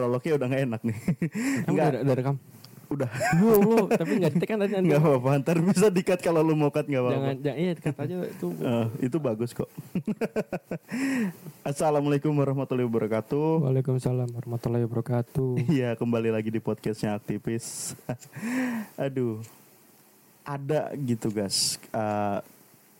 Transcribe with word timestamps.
prolognya 0.00 0.32
udah 0.40 0.46
nggak 0.48 0.62
enak 0.64 0.80
nih. 0.88 0.98
Enggak, 1.68 1.86
udah, 1.92 2.00
udah 2.00 2.14
rekam? 2.16 2.36
udah. 2.90 3.10
Lu, 3.38 3.48
lu, 3.62 3.76
tapi 3.86 4.18
di 4.18 4.46
kan 4.46 4.58
tadi 4.58 4.72
nanti. 4.74 4.86
Nggak 4.90 5.00
apa-apa, 5.00 5.30
ntar 5.40 5.56
bisa 5.62 5.86
dikat 5.88 6.18
kalau 6.18 6.42
lu 6.42 6.58
mau 6.58 6.74
cut 6.74 6.90
nggak 6.90 7.00
apa-apa. 7.00 7.16
Jangan, 7.16 7.36
jangan, 7.38 7.58
iya 7.62 7.72
kata 7.78 8.00
aja 8.04 8.16
itu. 8.26 8.48
Eh, 8.70 8.86
itu 9.06 9.16
bagus 9.22 9.50
kok. 9.54 9.70
Assalamualaikum 11.70 12.34
warahmatullahi 12.34 12.86
wabarakatuh. 12.90 13.62
Waalaikumsalam 13.62 14.28
warahmatullahi 14.34 14.84
wabarakatuh. 14.90 15.70
Iya, 15.70 15.94
kembali 15.94 16.34
lagi 16.34 16.50
di 16.50 16.58
podcastnya 16.58 17.14
aktivis. 17.14 17.94
Aduh, 18.98 19.38
ada 20.42 20.90
gitu 20.98 21.30
guys. 21.30 21.78
eh, 21.94 22.38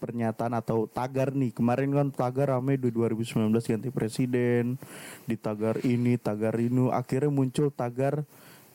pernyataan 0.01 0.57
atau 0.57 0.89
tagar 0.89 1.37
nih. 1.37 1.53
Kemarin 1.53 1.93
kan 1.93 2.09
tagar 2.09 2.57
rame 2.57 2.81
di 2.81 2.89
2019 2.89 3.53
ganti 3.53 3.89
presiden. 3.93 4.81
Di 5.29 5.37
tagar 5.37 5.85
ini, 5.85 6.17
tagar 6.17 6.57
ini. 6.57 6.89
Akhirnya 6.89 7.29
muncul 7.29 7.69
tagar 7.69 8.25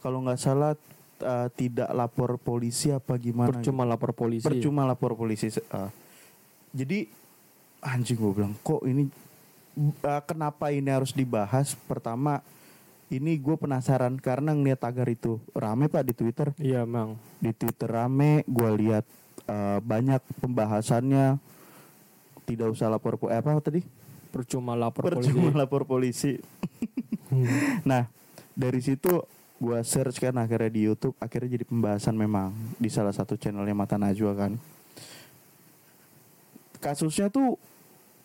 kalau 0.06 0.22
nggak 0.22 0.38
salah 0.38 0.78
eh, 1.18 1.48
tidak 1.58 1.90
lapor 1.90 2.38
polisi 2.38 2.94
apa 2.94 3.18
gimana. 3.18 3.50
gitu. 3.50 3.74
Percuma 3.74 3.84
lapor 3.90 4.14
polisi. 4.14 4.46
Percuma 4.46 4.86
lapor 4.86 5.18
polisi. 5.18 5.50
eh. 5.50 5.90
jadi 6.76 7.10
anjing 7.82 8.18
gue 8.20 8.32
bilang 8.36 8.54
kok 8.66 8.84
ini 8.84 9.08
eh, 9.82 10.22
kenapa 10.30 10.70
ini 10.70 10.94
harus 10.94 11.10
dibahas? 11.10 11.74
Pertama 11.90 12.46
ini 13.10 13.38
gue 13.38 13.54
penasaran 13.54 14.18
karena 14.18 14.54
ngeliat 14.58 14.82
tagar 14.82 15.06
itu 15.06 15.38
rame 15.54 15.86
pak 15.90 16.06
di 16.10 16.14
Twitter. 16.18 16.50
Iya, 16.58 16.90
Mang. 16.90 17.22
Di 17.38 17.54
Twitter 17.54 17.86
rame, 17.86 18.42
gue 18.50 18.70
lihat 18.82 19.06
eh, 19.48 19.80
banyak 19.82 20.22
pembahasannya. 20.42 21.38
Tidak 22.46 22.68
usah 22.70 22.94
lapor 22.94 23.18
po- 23.18 23.34
eh, 23.34 23.42
apa 23.42 23.58
tadi? 23.58 23.82
Percuma 24.30 24.76
lapor 24.78 25.08
Percuma 25.10 25.50
polisi. 25.50 25.58
lapor 25.64 25.82
polisi. 25.88 26.32
Hmm. 27.32 27.82
Nah 27.88 28.06
dari 28.54 28.80
situ 28.84 29.24
gue 29.56 29.80
search 29.88 30.20
kan 30.20 30.36
akhirnya 30.36 30.68
di 30.68 30.84
YouTube 30.84 31.16
akhirnya 31.18 31.56
jadi 31.56 31.66
pembahasan 31.66 32.14
memang 32.20 32.52
di 32.76 32.92
salah 32.92 33.16
satu 33.16 33.40
channelnya 33.40 33.74
Mata 33.74 33.96
Najwa 33.96 34.36
kan. 34.36 34.54
Kasusnya 36.78 37.34
tuh 37.34 37.58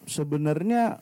sebenarnya 0.05 1.01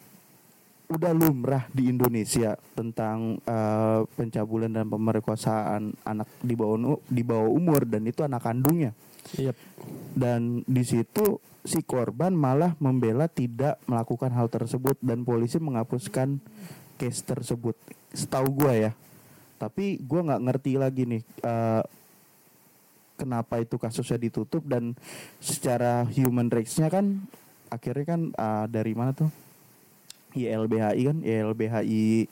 udah 0.89 1.13
lumrah 1.13 1.69
di 1.69 1.93
Indonesia 1.93 2.57
tentang 2.73 3.37
eh, 3.45 4.01
pencabulan 4.17 4.73
dan 4.73 4.87
pemerkosaan 4.89 5.93
anak 6.07 6.29
di 6.41 6.55
bawah 6.57 6.97
di 7.09 7.23
bawah 7.25 7.51
umur 7.51 7.85
dan 7.85 8.09
itu 8.09 8.25
anak 8.25 8.45
kandungnya. 8.45 8.93
Iya. 9.37 9.53
Dan 10.17 10.65
di 10.65 10.83
situ 10.87 11.43
si 11.67 11.85
korban 11.85 12.33
malah 12.33 12.73
membela 12.81 13.29
tidak 13.29 13.77
melakukan 13.85 14.33
hal 14.33 14.49
tersebut 14.49 14.97
dan 15.05 15.27
polisi 15.27 15.61
menghapuskan 15.61 16.41
case 16.97 17.21
tersebut. 17.27 17.77
Setahu 18.15 18.49
gua 18.65 18.73
ya. 18.73 18.93
Tapi 19.61 20.01
gua 20.01 20.25
nggak 20.25 20.43
ngerti 20.49 20.73
lagi 20.81 21.03
nih 21.05 21.23
eh, 21.45 21.83
kenapa 23.19 23.59
itu 23.61 23.77
kasusnya 23.77 24.17
ditutup 24.17 24.63
dan 24.65 24.95
secara 25.43 26.07
human 26.15 26.49
rights-nya 26.49 26.89
kan 26.89 27.27
akhirnya 27.69 28.07
kan 28.07 28.21
eh, 28.33 28.67
dari 28.71 28.95
mana 28.97 29.13
tuh? 29.13 29.29
YLBHI 30.29 31.03
kan, 31.09 31.19
YLBHI 31.25 32.29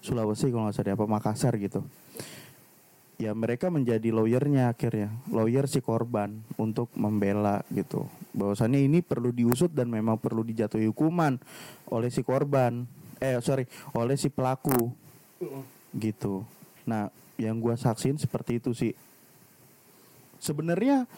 Sulawesi 0.00 0.48
kalau 0.48 0.66
nggak 0.66 0.74
salah 0.74 0.96
apa 0.96 1.04
Makassar 1.04 1.52
gitu 1.60 1.84
ya 3.16 3.32
mereka 3.32 3.72
menjadi 3.72 4.12
lawyernya 4.12 4.72
akhirnya. 4.72 5.12
Lawyer 5.32 5.64
si 5.68 5.80
korban 5.80 6.44
untuk 6.60 6.92
membela 6.96 7.64
gitu. 7.72 8.08
Bahwasannya 8.36 8.84
ini 8.84 9.00
perlu 9.00 9.32
diusut 9.32 9.72
dan 9.72 9.88
memang 9.88 10.20
perlu 10.20 10.44
dijatuhi 10.44 10.88
hukuman 10.88 11.40
oleh 11.88 12.12
si 12.12 12.20
korban. 12.20 12.84
Eh 13.20 13.40
sorry 13.40 13.64
oleh 13.96 14.16
si 14.20 14.28
pelaku. 14.28 14.92
Gitu. 15.96 16.44
Nah 16.84 17.08
yang 17.40 17.60
gua 17.60 17.76
saksin 17.76 18.20
seperti 18.20 18.60
itu 18.60 18.76
sih. 18.76 18.92
Sebenarnya 20.36 21.08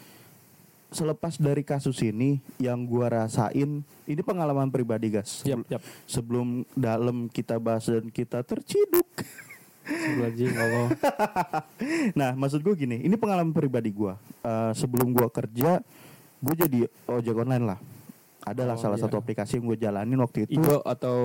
selepas 0.88 1.36
dari 1.36 1.66
kasus 1.66 2.00
ini 2.00 2.40
yang 2.56 2.86
gua 2.86 3.12
rasain 3.12 3.82
ini 4.08 4.20
pengalaman 4.24 4.70
pribadi 4.70 5.12
guys. 5.12 5.42
Yap, 5.44 5.66
yap. 5.68 5.82
sebelum 6.06 6.62
dalam 6.72 7.26
kita 7.28 7.58
bahas 7.58 7.90
dan 7.90 8.08
kita 8.08 8.40
terciduk 8.46 9.04
Allah. 9.88 10.88
nah, 12.20 12.30
maksud 12.36 12.60
gue 12.60 12.74
gini, 12.76 13.00
ini 13.00 13.14
pengalaman 13.16 13.52
pribadi 13.52 13.90
gue. 13.90 14.12
Eh, 14.44 14.72
sebelum 14.76 15.12
gue 15.12 15.28
kerja, 15.28 15.80
gue 16.38 16.54
jadi 16.54 16.78
ojek 17.08 17.36
online 17.36 17.64
lah. 17.64 17.78
Adalah 18.48 18.78
Oh, 18.78 18.80
salah 18.80 18.96
iya. 18.96 19.04
satu 19.04 19.20
aplikasi 19.20 19.60
yang 19.60 19.68
gue 19.68 19.78
jalanin 19.78 20.18
waktu 20.24 20.48
itu. 20.48 20.56
Hijau 20.56 20.80
atau 20.80 21.18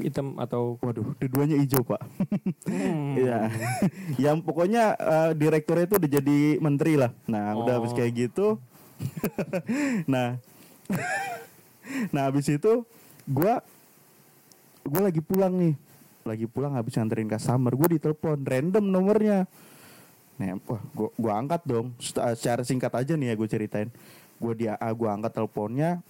hitam 0.00 0.40
atau 0.40 0.80
Waduh, 0.80 1.12
keduanya 1.20 1.60
hijau 1.60 1.84
pak. 1.84 2.00
Hmm. 2.64 3.12
Iya. 3.20 3.52
yang 4.30 4.40
pokoknya 4.40 4.96
eh, 4.96 5.30
direkturnya 5.36 5.84
itu 5.84 5.96
udah 6.00 6.10
jadi 6.10 6.38
menteri 6.64 6.96
lah. 6.96 7.12
Nah, 7.28 7.52
udah 7.60 7.76
habis 7.82 7.92
Oh. 7.92 7.96
kayak 7.98 8.12
gitu. 8.16 8.46
nah, 10.06 10.38
nah 12.14 12.30
habis 12.30 12.46
itu 12.46 12.86
gue 13.26 13.54
gue 14.82 15.00
lagi 15.02 15.20
pulang 15.20 15.52
nih, 15.52 15.74
lagi 16.24 16.46
pulang 16.46 16.74
habis 16.74 16.94
nganterin 16.94 17.28
customer, 17.28 17.72
gue 17.74 17.98
ditelepon 17.98 18.42
random 18.42 18.84
nomornya. 18.88 19.44
Nah, 20.40 20.58
wah, 20.66 20.82
gue 20.96 21.32
angkat 21.32 21.62
dong. 21.62 21.92
Seca- 22.00 22.34
Secara 22.34 22.62
singkat 22.64 22.92
aja 22.94 23.12
nih 23.14 23.32
ya 23.32 23.34
gue 23.36 23.48
ceritain. 23.48 23.88
Gue 24.42 24.52
dia, 24.58 24.74
ah, 24.80 24.90
gue 24.90 25.06
angkat 25.06 25.38
teleponnya, 25.38 26.02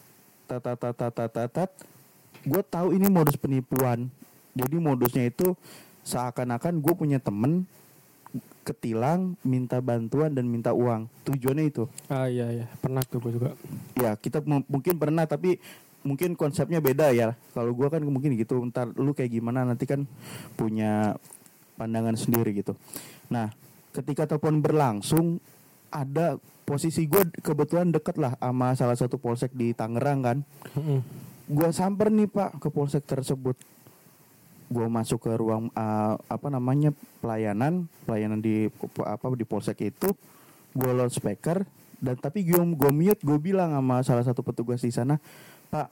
tat 0.48 0.62
tat 0.64 0.78
tat 0.78 0.94
tat 0.96 1.12
tat 1.12 1.30
tat, 1.30 1.50
tat. 1.52 1.70
Gue 2.42 2.62
tahu 2.64 2.96
ini 2.96 3.06
modus 3.12 3.36
penipuan. 3.36 4.08
Jadi 4.52 4.76
modusnya 4.80 5.28
itu 5.28 5.52
seakan-akan 6.02 6.80
gue 6.80 6.94
punya 6.96 7.18
temen 7.20 7.68
ketilang, 8.62 9.34
minta 9.42 9.82
bantuan 9.82 10.32
dan 10.32 10.46
minta 10.48 10.70
uang. 10.72 11.10
Tujuannya 11.26 11.64
itu. 11.68 11.84
Ah 12.06 12.30
iya 12.30 12.48
iya, 12.48 12.66
pernah 12.80 13.02
tuh 13.02 13.18
gue 13.20 13.32
juga. 13.36 13.50
Ya 13.98 14.14
kita 14.16 14.40
mungkin 14.46 14.96
pernah 14.96 15.26
tapi 15.26 15.58
mungkin 16.02 16.38
konsepnya 16.38 16.78
beda 16.78 17.10
ya. 17.14 17.34
Kalau 17.54 17.74
gua 17.74 17.90
kan 17.90 18.02
mungkin 18.04 18.34
gitu. 18.38 18.58
Ntar 18.68 18.94
lu 18.94 19.14
kayak 19.14 19.32
gimana 19.32 19.66
nanti 19.66 19.88
kan 19.88 20.06
punya 20.54 21.16
pandangan 21.74 22.14
sendiri 22.14 22.52
gitu. 22.54 22.76
Nah, 23.32 23.50
ketika 23.90 24.28
telepon 24.28 24.60
berlangsung 24.60 25.40
ada 25.92 26.40
posisi 26.64 27.04
gue 27.04 27.28
kebetulan 27.44 27.92
deket 27.92 28.16
lah 28.16 28.32
sama 28.40 28.72
salah 28.72 28.96
satu 28.96 29.20
polsek 29.20 29.52
di 29.52 29.76
Tangerang 29.76 30.20
kan. 30.22 30.38
Gua 31.50 31.74
samper 31.74 32.08
nih 32.08 32.30
pak 32.30 32.62
ke 32.62 32.68
polsek 32.70 33.04
tersebut. 33.04 33.58
Gua 34.72 34.88
masuk 34.88 35.28
ke 35.28 35.32
ruang 35.36 35.68
uh, 35.76 36.16
apa 36.16 36.48
namanya 36.48 36.96
pelayanan, 37.20 37.90
pelayanan 38.08 38.40
di 38.40 38.72
apa 39.04 39.24
di 39.36 39.44
polsek 39.44 39.84
itu. 39.84 40.16
Gua 40.72 40.96
loudspeaker 40.96 41.68
dan 42.02 42.18
tapi 42.18 42.42
gue 42.42 42.58
gue 42.58 42.90
mute 42.90 43.22
gue 43.22 43.38
bilang 43.38 43.78
sama 43.78 44.02
salah 44.02 44.26
satu 44.26 44.42
petugas 44.42 44.82
di 44.82 44.90
sana, 44.90 45.22
Pak, 45.72 45.88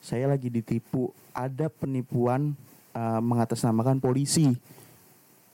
saya 0.00 0.32
lagi 0.32 0.48
ditipu. 0.48 1.12
Ada 1.36 1.68
penipuan 1.68 2.56
uh, 2.96 3.20
mengatasnamakan 3.20 4.00
polisi 4.00 4.56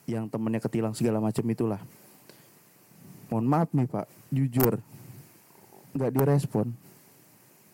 yang 0.06 0.30
temennya 0.30 0.62
ketilang 0.62 0.94
segala 0.94 1.18
macam 1.18 1.42
itulah. 1.50 1.82
Mohon 3.26 3.46
maaf 3.50 3.68
nih 3.74 3.90
Pak, 3.90 4.06
jujur 4.30 4.78
nggak 5.98 6.12
direspon. 6.14 6.70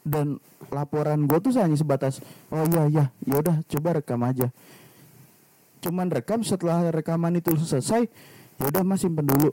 Dan 0.00 0.40
laporan 0.72 1.28
gue 1.28 1.38
tuh 1.44 1.52
hanya 1.61 1.76
sebatas 1.76 2.25
oh 2.50 2.64
iya 2.72 2.88
iya 2.88 3.05
ya 3.28 3.34
udah 3.44 3.61
coba 3.69 4.00
rekam 4.00 4.25
aja. 4.25 4.49
Cuman 5.84 6.08
rekam 6.08 6.40
setelah 6.40 6.88
rekaman 6.88 7.37
itu 7.37 7.52
selesai 7.52 8.08
ya 8.56 8.64
udah 8.64 8.81
mas 8.81 9.05
simpen 9.05 9.28
dulu. 9.28 9.52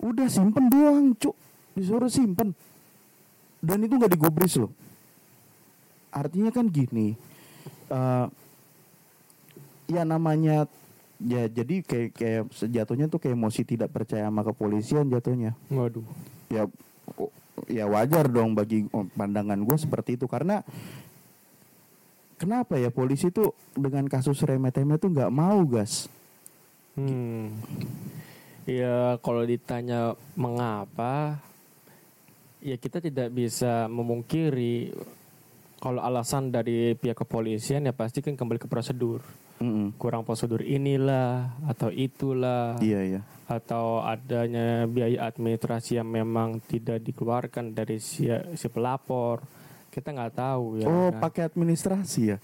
Udah 0.00 0.24
simpen 0.32 0.72
doang 0.72 1.12
cuk. 1.20 1.36
Disuruh 1.76 2.08
simpen. 2.08 2.56
Dan 3.60 3.84
itu 3.84 3.92
nggak 4.00 4.16
digubris 4.16 4.56
loh 4.56 4.72
artinya 6.12 6.52
kan 6.52 6.68
gini 6.68 7.16
eh 7.90 8.26
ya 9.90 10.02
namanya 10.06 10.70
ya 11.22 11.48
jadi 11.50 11.82
kayak 11.84 12.08
kayak 12.14 12.42
sejatuhnya 12.54 13.10
tuh 13.10 13.18
kayak 13.18 13.36
emosi 13.36 13.62
tidak 13.66 13.90
percaya 13.92 14.28
sama 14.28 14.46
kepolisian 14.46 15.10
jatuhnya 15.10 15.56
Waduh. 15.68 16.04
ya 16.48 16.70
ya 17.68 17.84
wajar 17.90 18.30
dong 18.30 18.54
bagi 18.56 18.88
pandangan 19.16 19.60
gue 19.60 19.76
seperti 19.76 20.16
itu 20.16 20.24
karena 20.30 20.64
kenapa 22.40 22.80
ya 22.80 22.88
polisi 22.90 23.28
tuh 23.28 23.54
dengan 23.76 24.08
kasus 24.08 24.40
remeh-temeh 24.42 24.98
tuh 24.98 25.10
nggak 25.12 25.32
mau 25.32 25.62
gas 25.68 26.08
Hmm. 26.92 27.56
Ya 28.68 29.16
kalau 29.24 29.42
ditanya 29.48 30.14
mengapa, 30.36 31.40
ya 32.60 32.76
kita 32.76 33.00
tidak 33.00 33.32
bisa 33.32 33.88
memungkiri 33.88 34.92
kalau 35.82 35.98
alasan 35.98 36.54
dari 36.54 36.94
pihak 36.94 37.18
kepolisian 37.26 37.82
ya 37.82 37.90
pasti 37.90 38.22
kan 38.22 38.38
kembali 38.38 38.62
ke 38.62 38.70
prosedur. 38.70 39.18
Mm-mm. 39.58 39.98
Kurang 39.98 40.22
prosedur 40.22 40.62
inilah 40.62 41.58
atau 41.66 41.90
itulah 41.90 42.78
iya 42.78 43.02
iya 43.02 43.20
atau 43.50 44.00
adanya 44.00 44.86
biaya 44.86 45.28
administrasi 45.28 45.98
yang 45.98 46.08
memang 46.08 46.62
tidak 46.64 47.02
dikeluarkan 47.02 47.74
dari 47.74 47.98
si, 47.98 48.30
si 48.56 48.66
pelapor 48.70 49.42
kita 49.92 50.08
nggak 50.08 50.34
tahu 50.38 50.80
ya. 50.80 50.86
oh, 50.88 51.12
Nah, 51.12 51.20
pakai 51.20 51.52
administrasi 51.52 52.22
ya? 52.32 52.38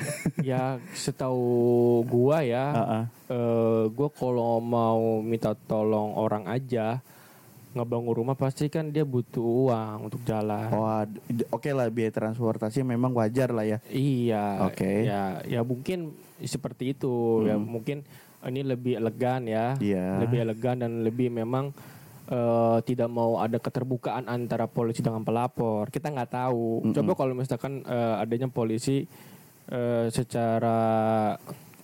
ya 0.56 0.62
setahu 0.96 2.00
gua 2.08 2.40
ya, 2.40 2.66
Heeh. 2.72 3.04
eh 3.36 3.82
gua 3.92 4.08
kalau 4.08 4.58
mau 4.58 5.20
minta 5.20 5.52
tolong 5.68 6.16
orang 6.16 6.48
aja 6.48 7.04
ngebangun 7.70 8.14
rumah 8.14 8.34
pasti 8.34 8.66
kan 8.66 8.90
dia 8.90 9.06
butuh 9.06 9.42
uang 9.70 10.10
untuk 10.10 10.20
jalan. 10.26 10.66
D- 11.30 11.46
oke 11.54 11.70
lah 11.70 11.86
biaya 11.86 12.10
transportasi 12.10 12.82
memang 12.82 13.14
wajar 13.14 13.54
lah 13.54 13.62
ya. 13.62 13.78
Iya. 13.86 14.66
Oke. 14.66 15.06
Ya, 15.06 15.38
ya 15.46 15.60
mungkin 15.62 16.10
seperti 16.42 16.98
itu. 16.98 17.46
Ya 17.46 17.54
Hmm. 17.54 17.66
mungkin 17.70 18.02
ini 18.42 18.66
lebih 18.66 18.98
elegan 18.98 19.46
ya. 19.46 19.78
Iya. 19.78 20.18
Lebih 20.18 20.38
elegan 20.50 20.82
dan 20.82 21.06
lebih 21.06 21.30
memang 21.30 21.70
eh, 22.26 22.78
tidak 22.86 23.10
mau 23.10 23.38
ada 23.38 23.58
keterbukaan 23.58 24.26
antara 24.26 24.66
polisi 24.66 25.02
dengan 25.02 25.22
pelapor. 25.22 25.90
Kita 25.90 26.10
nggak 26.10 26.30
tahu. 26.30 26.86
Mm-mm. 26.86 26.94
Coba 26.94 27.12
kalau 27.14 27.34
misalkan 27.34 27.82
eh, 27.86 28.14
adanya 28.22 28.50
polisi 28.50 29.06
eh, 29.66 30.06
secara 30.10 30.78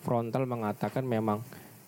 frontal 0.03 0.47
mengatakan 0.47 1.03
memang 1.03 1.43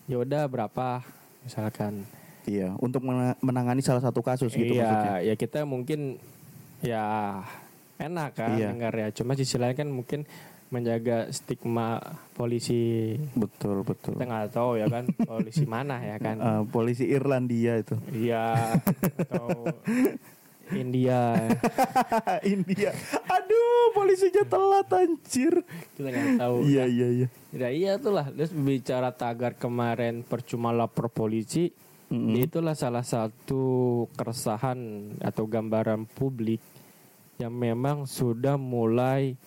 ya 0.07 0.19
udah 0.19 0.47
berapa 0.47 1.03
misalkan. 1.43 2.03
Iya, 2.49 2.73
untuk 2.77 3.01
mena- 3.03 3.37
menangani 3.39 3.79
salah 3.79 4.01
satu 4.01 4.19
kasus 4.19 4.49
gitu 4.49 4.73
maksudnya. 4.73 5.21
iya, 5.21 5.29
ya 5.29 5.35
kita 5.35 5.61
mungkin 5.63 6.17
ya 6.81 7.05
enak 7.95 8.29
kan 8.33 8.57
Iya. 8.57 8.73
dengar 8.73 8.93
ya. 8.95 9.07
Cuma 9.11 9.33
sisi 9.33 9.55
lain 9.55 9.75
kan 9.75 9.85
mungkin 9.87 10.25
menjaga 10.69 11.29
stigma 11.29 11.97
polisi 12.33 13.13
Betul, 13.33 13.81
betul. 13.83 14.13
kita 14.13 14.23
nggak 14.23 14.49
tahu 14.51 14.77
ya 14.77 14.85
kan 14.87 15.05
polisi 15.29 15.65
mana 15.65 15.97
ya 15.99 16.17
kan. 16.17 16.35
Eh, 16.37 16.63
polisi 16.67 17.05
Irlandia 17.05 17.77
itu. 17.77 17.93
Iya 18.09 18.73
atau 19.19 19.65
India 20.71 21.49
India. 22.45 22.93
Aduh, 23.25 23.89
polisinya 23.91 24.43
telat 24.43 24.89
anjir. 24.91 25.53
kita 25.93 26.07
nggak 26.07 26.37
tahu. 26.37 26.55
Iya, 26.63 26.85
iya, 26.85 27.07
iya. 27.11 27.27
Ya 27.51 27.69
iya 27.69 27.91
itulah. 27.95 28.29
Terus 28.29 28.49
bicara 28.51 29.09
tagar 29.11 29.53
kemarin 29.53 30.21
percuma 30.21 30.69
lapor 30.69 31.09
polisi. 31.09 31.73
Mm-mm. 32.09 32.33
Itulah 32.35 32.73
salah 32.73 33.05
satu 33.05 33.63
keresahan 34.13 34.77
atau 35.21 35.45
gambaran 35.45 36.09
publik 36.09 36.57
yang 37.37 37.53
memang 37.53 38.03
sudah 38.03 38.57
mulai 38.57 39.37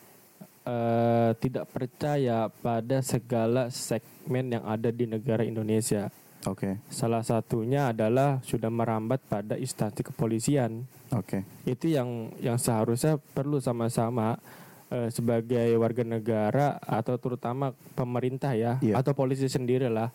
eh, 0.63 1.31
tidak 1.37 1.67
percaya 1.69 2.47
pada 2.49 3.03
segala 3.03 3.67
segmen 3.69 4.55
yang 4.55 4.65
ada 4.65 4.89
di 4.89 5.05
negara 5.05 5.43
Indonesia. 5.43 6.07
Oke, 6.43 6.75
Salah 6.91 7.23
satunya 7.23 7.95
adalah 7.95 8.43
sudah 8.43 8.67
merambat 8.67 9.23
pada 9.27 9.55
instansi 9.55 10.03
kepolisian. 10.03 10.83
oke. 11.11 11.47
Itu 11.63 11.87
yang 11.87 12.35
yang 12.39 12.59
seharusnya 12.59 13.15
perlu 13.15 13.59
sama-sama 13.59 14.35
eh, 14.89 15.07
sebagai 15.11 15.67
warga 15.79 16.03
negara 16.03 16.79
atau 16.79 17.15
terutama 17.15 17.71
pemerintah 17.95 18.55
ya 18.55 18.79
Iya. 18.79 18.99
atau 18.99 19.15
polisi 19.15 19.47
sendiri 19.47 19.87
lah 19.87 20.11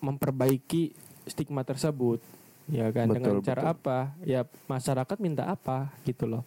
memperbaiki 0.00 0.92
stigma 1.28 1.62
tersebut 1.62 2.20
ya 2.68 2.92
kan 2.92 3.08
dengan 3.08 3.40
Betul, 3.40 3.46
cara 3.48 3.62
betul. 3.64 3.74
apa 3.74 3.98
ya 4.22 4.40
masyarakat 4.68 5.16
minta 5.20 5.48
apa 5.48 5.88
gitu 6.04 6.28
loh 6.28 6.44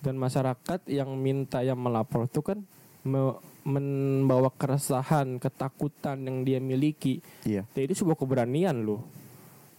dan 0.00 0.16
masyarakat 0.16 0.88
yang 0.88 1.12
minta 1.14 1.60
yang 1.60 1.76
melapor 1.76 2.24
itu 2.24 2.40
kan 2.40 2.64
me- 3.04 3.40
membawa 3.60 4.48
keresahan 4.48 5.36
ketakutan 5.36 6.16
yang 6.24 6.40
dia 6.48 6.56
miliki 6.56 7.20
Iya. 7.44 7.68
Ya, 7.76 7.80
itu 7.84 7.92
sebuah 7.92 8.16
keberanian 8.16 8.72
loh. 8.80 9.04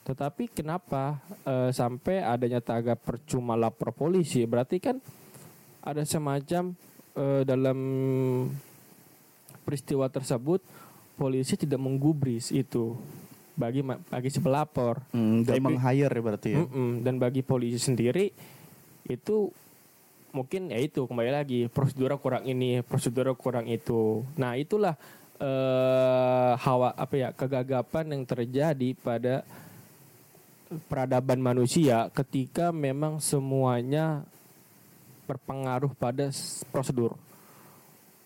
Tetapi 0.05 0.53
kenapa 0.53 1.17
eh, 1.41 1.73
sampai 1.73 2.21
adanya 2.21 2.61
tagar 2.61 2.97
percuma 3.01 3.57
lapor 3.57 3.89
polisi? 3.89 4.45
Berarti 4.45 4.77
kan 4.77 5.01
ada 5.81 6.05
semacam 6.05 6.77
eh, 7.17 7.41
dalam 7.41 7.77
peristiwa 9.65 10.05
tersebut 10.09 10.61
polisi 11.21 11.53
tidak 11.53 11.77
menggubris 11.77 12.49
itu 12.49 12.97
bagi 13.53 13.85
bagi 13.85 14.29
si 14.33 14.41
pelapor. 14.41 15.05
Mm, 15.13 15.45
Tapi- 15.45 15.61
meng-hire 15.61 16.17
berarti 16.17 16.49
ya. 16.57 16.65
Mm-mm. 16.65 17.05
Dan 17.05 17.21
bagi 17.21 17.45
polisi 17.45 17.77
sendiri 17.77 18.33
itu 19.05 19.53
mungkin 20.33 20.73
ya 20.73 20.81
itu 20.81 21.05
kembali 21.05 21.29
lagi 21.29 21.69
prosedur 21.69 22.17
kurang 22.17 22.49
ini, 22.49 22.81
prosedur 22.81 23.29
kurang 23.37 23.69
itu. 23.69 24.25
Nah 24.33 24.57
itulah 24.57 24.97
eh, 25.37 26.51
hawa 26.57 26.97
apa 26.97 27.13
ya 27.13 27.29
kegagapan 27.37 28.17
yang 28.17 28.23
terjadi 28.25 28.97
pada 28.97 29.45
peradaban 30.89 31.37
manusia 31.37 32.09
ketika 32.15 32.73
memang 32.73 33.21
semuanya 33.21 34.25
berpengaruh 35.29 35.93
pada 35.93 36.33
prosedur. 36.73 37.13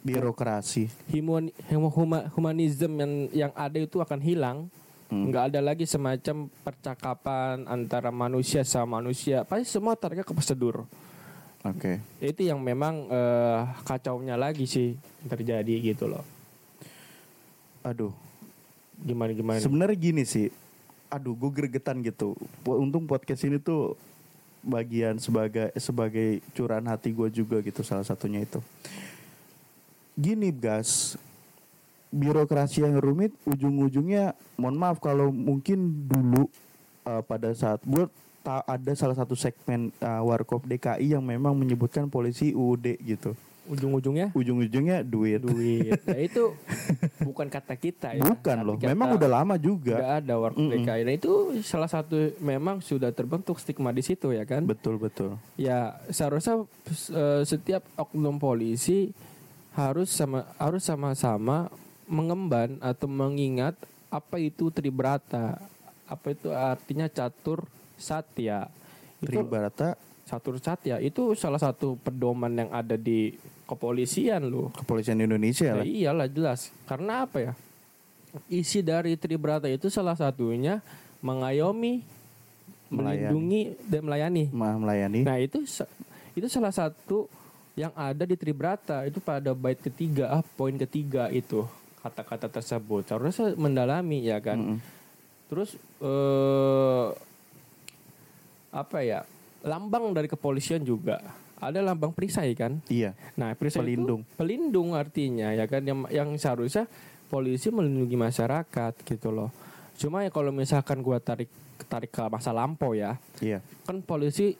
Birokrasi. 0.05 0.85
Human, 1.09 1.49
huma- 1.67 2.29
humanism 2.31 2.91
yang 2.95 3.13
yang 3.33 3.51
ada 3.51 3.75
itu 3.75 3.97
akan 3.97 4.21
hilang 4.21 4.57
Mm. 5.05 5.29
nggak 5.29 5.43
ada 5.53 5.59
lagi 5.61 5.85
semacam 5.85 6.49
percakapan 6.61 7.61
antara 7.65 8.09
manusia 8.09 8.65
sama 8.65 8.97
manusia 8.97 9.45
pasti 9.45 9.69
semua 9.69 9.93
tarik 9.93 10.25
ke 10.25 10.33
prosedur 10.33 10.81
Oke. 11.61 12.01
itu 12.17 12.41
yang 12.41 12.57
memang 12.57 13.05
eh, 13.05 13.61
kacaunya 13.85 14.33
lagi 14.33 14.65
sih 14.65 14.97
terjadi 15.29 15.93
gitu 15.93 16.09
loh 16.09 16.25
Aduh, 17.85 18.09
gimana 18.97 19.29
gimana 19.29 19.61
sebenarnya 19.61 19.93
gini 19.93 20.25
sih. 20.25 20.49
Aduh, 21.05 21.37
gue 21.37 21.53
gregetan 21.53 22.01
gitu. 22.01 22.33
Untung 22.65 23.05
podcast 23.05 23.45
ini 23.45 23.61
tuh 23.61 23.93
bagian 24.65 25.21
sebagai 25.21 25.69
sebagai 25.77 26.41
curahan 26.57 26.81
hati 26.89 27.13
gue 27.13 27.29
juga 27.29 27.61
gitu 27.61 27.85
salah 27.85 28.01
satunya 28.01 28.41
itu. 28.41 28.57
Gini, 30.15 30.49
gas. 30.49 31.19
Birokrasi 32.07 32.79
yang 32.79 32.95
rumit 32.95 33.35
ujung-ujungnya 33.43 34.31
mohon 34.55 34.73
maaf 34.73 34.97
kalau 34.97 35.29
mungkin 35.29 35.75
dulu 36.01 36.47
uh, 37.03 37.19
pada 37.21 37.51
saat 37.51 37.83
gue 37.83 38.07
tak 38.39 38.63
ada 38.63 38.91
salah 38.93 39.11
satu 39.13 39.35
segmen 39.35 39.91
uh, 39.99 40.23
Warkop 40.23 40.63
DKI 40.63 41.11
yang 41.11 41.19
memang 41.21 41.51
menyebutkan 41.51 42.07
polisi 42.07 42.55
UUD 42.55 42.95
gitu. 43.03 43.35
ujung-ujungnya 43.65 44.29
Ujung-ujungnya 44.31 45.01
duit. 45.01 45.41
duit 45.41 45.97
nah, 46.05 46.21
itu 46.29 46.53
bukan 47.19 47.49
kata 47.49 47.73
kita 47.73 48.13
ya 48.13 48.21
Bukan 48.21 48.55
tapi 48.55 48.63
loh, 48.63 48.75
kata- 48.77 48.87
memang 48.87 49.09
udah 49.11 49.29
lama 49.33 49.55
juga. 49.57 49.97
nggak 49.97 50.15
ada 50.21 50.33
work 50.37 50.55
Mm-mm. 50.55 50.71
DKI 50.77 51.01
nah 51.01 51.13
itu 51.17 51.31
salah 51.59 51.89
satu 51.89 52.15
memang 52.37 52.79
sudah 52.79 53.09
terbentuk 53.09 53.57
stigma 53.57 53.89
di 53.89 54.05
situ 54.05 54.29
ya 54.29 54.45
kan 54.45 54.63
Betul 54.63 54.95
betul. 54.95 55.35
ya 55.57 55.99
seharusnya 56.07 56.63
eh, 57.09 57.41
setiap 57.43 57.83
oknum 57.97 58.37
polisi 58.37 59.09
harus 59.75 60.09
sama 60.09 60.47
harus 60.55 60.81
sama-sama 60.81 61.67
mengemban 62.07 62.79
atau 62.79 63.05
mengingat 63.05 63.75
apa 64.07 64.39
itu 64.39 64.71
tribrata. 64.71 65.59
Apa 66.05 66.31
itu 66.31 66.53
artinya 66.53 67.09
catur 67.09 67.65
satya? 67.97 68.69
Itu 69.19 69.41
Tribrata? 69.41 69.97
catur 70.23 70.57
satya. 70.57 70.97
Itu 70.97 71.33
salah 71.33 71.59
satu 71.59 71.97
pedoman 71.99 72.53
yang 72.55 72.69
ada 72.71 72.95
di 72.95 73.33
kepolisian 73.65 74.45
loh 74.45 74.69
kepolisian 74.71 75.17
Indonesia 75.17 75.73
Ya 75.73 75.81
lah. 75.81 75.85
iyalah 75.85 76.27
jelas. 76.29 76.69
Karena 76.85 77.25
apa 77.25 77.37
ya? 77.41 77.53
Isi 78.45 78.85
dari 78.85 79.17
tribrata 79.17 79.65
itu 79.65 79.89
salah 79.89 80.13
satunya 80.13 80.83
mengayomi 81.19 82.05
Melayani. 82.85 83.33
melindungi 83.33 83.61
dan 83.89 84.01
melayani. 84.05 84.43
Ma- 84.53 84.77
melayani. 84.77 85.19
Nah 85.25 85.37
itu 85.41 85.65
itu 86.37 86.47
salah 86.47 86.69
satu 86.69 87.25
yang 87.75 87.91
ada 87.91 88.23
di 88.23 88.35
Tribrata 88.39 89.03
itu 89.03 89.19
pada 89.19 89.51
bait 89.51 89.75
ketiga 89.75 90.31
ah 90.31 90.43
poin 90.55 90.75
ketiga 90.79 91.27
itu 91.27 91.67
kata-kata 91.99 92.47
tersebut 92.47 93.03
seharusnya 93.03 93.51
mendalami 93.59 94.23
ya 94.23 94.39
kan. 94.39 94.57
Mm-mm. 94.57 94.79
Terus 95.51 95.75
eh 95.99 97.07
apa 98.75 98.97
ya 99.03 99.23
lambang 99.63 100.11
dari 100.15 100.27
kepolisian 100.27 100.83
juga 100.83 101.19
ada 101.59 101.79
lambang 101.79 102.11
perisai 102.11 102.51
kan. 102.55 102.83
Iya, 102.91 103.15
Nah 103.39 103.55
perisai 103.55 103.83
Pelindung. 103.83 104.21
itu 104.27 104.35
pelindung 104.35 104.89
artinya 104.93 105.51
ya 105.55 105.65
kan 105.67 105.83
yang 105.83 106.03
yang 106.11 106.29
seharusnya 106.35 106.87
polisi 107.31 107.71
melindungi 107.71 108.15
masyarakat 108.15 108.93
gitu 109.03 109.31
loh. 109.31 109.49
Cuma 109.95 110.23
ya 110.23 110.31
kalau 110.31 110.51
misalkan 110.51 110.99
gua 110.99 111.19
tarik 111.19 111.47
tarik 111.87 112.11
ke 112.11 112.23
masa 112.31 112.55
lampau 112.55 112.95
ya 112.95 113.19
iya. 113.43 113.59
kan 113.83 113.99
polisi 113.99 114.55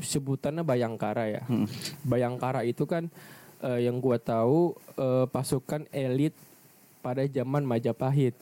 sebutannya 0.00 0.62
Bayangkara 0.62 1.28
ya. 1.28 1.42
Mm-mm. 1.44 1.68
Bayangkara 2.02 2.64
itu 2.64 2.88
kan 2.88 3.12
eh, 3.60 3.84
yang 3.84 4.00
gua 4.00 4.16
tahu 4.16 4.72
eh, 4.96 5.26
pasukan 5.28 5.84
elit 5.92 6.32
pada 7.02 7.26
zaman 7.26 7.66
Majapahit. 7.66 8.32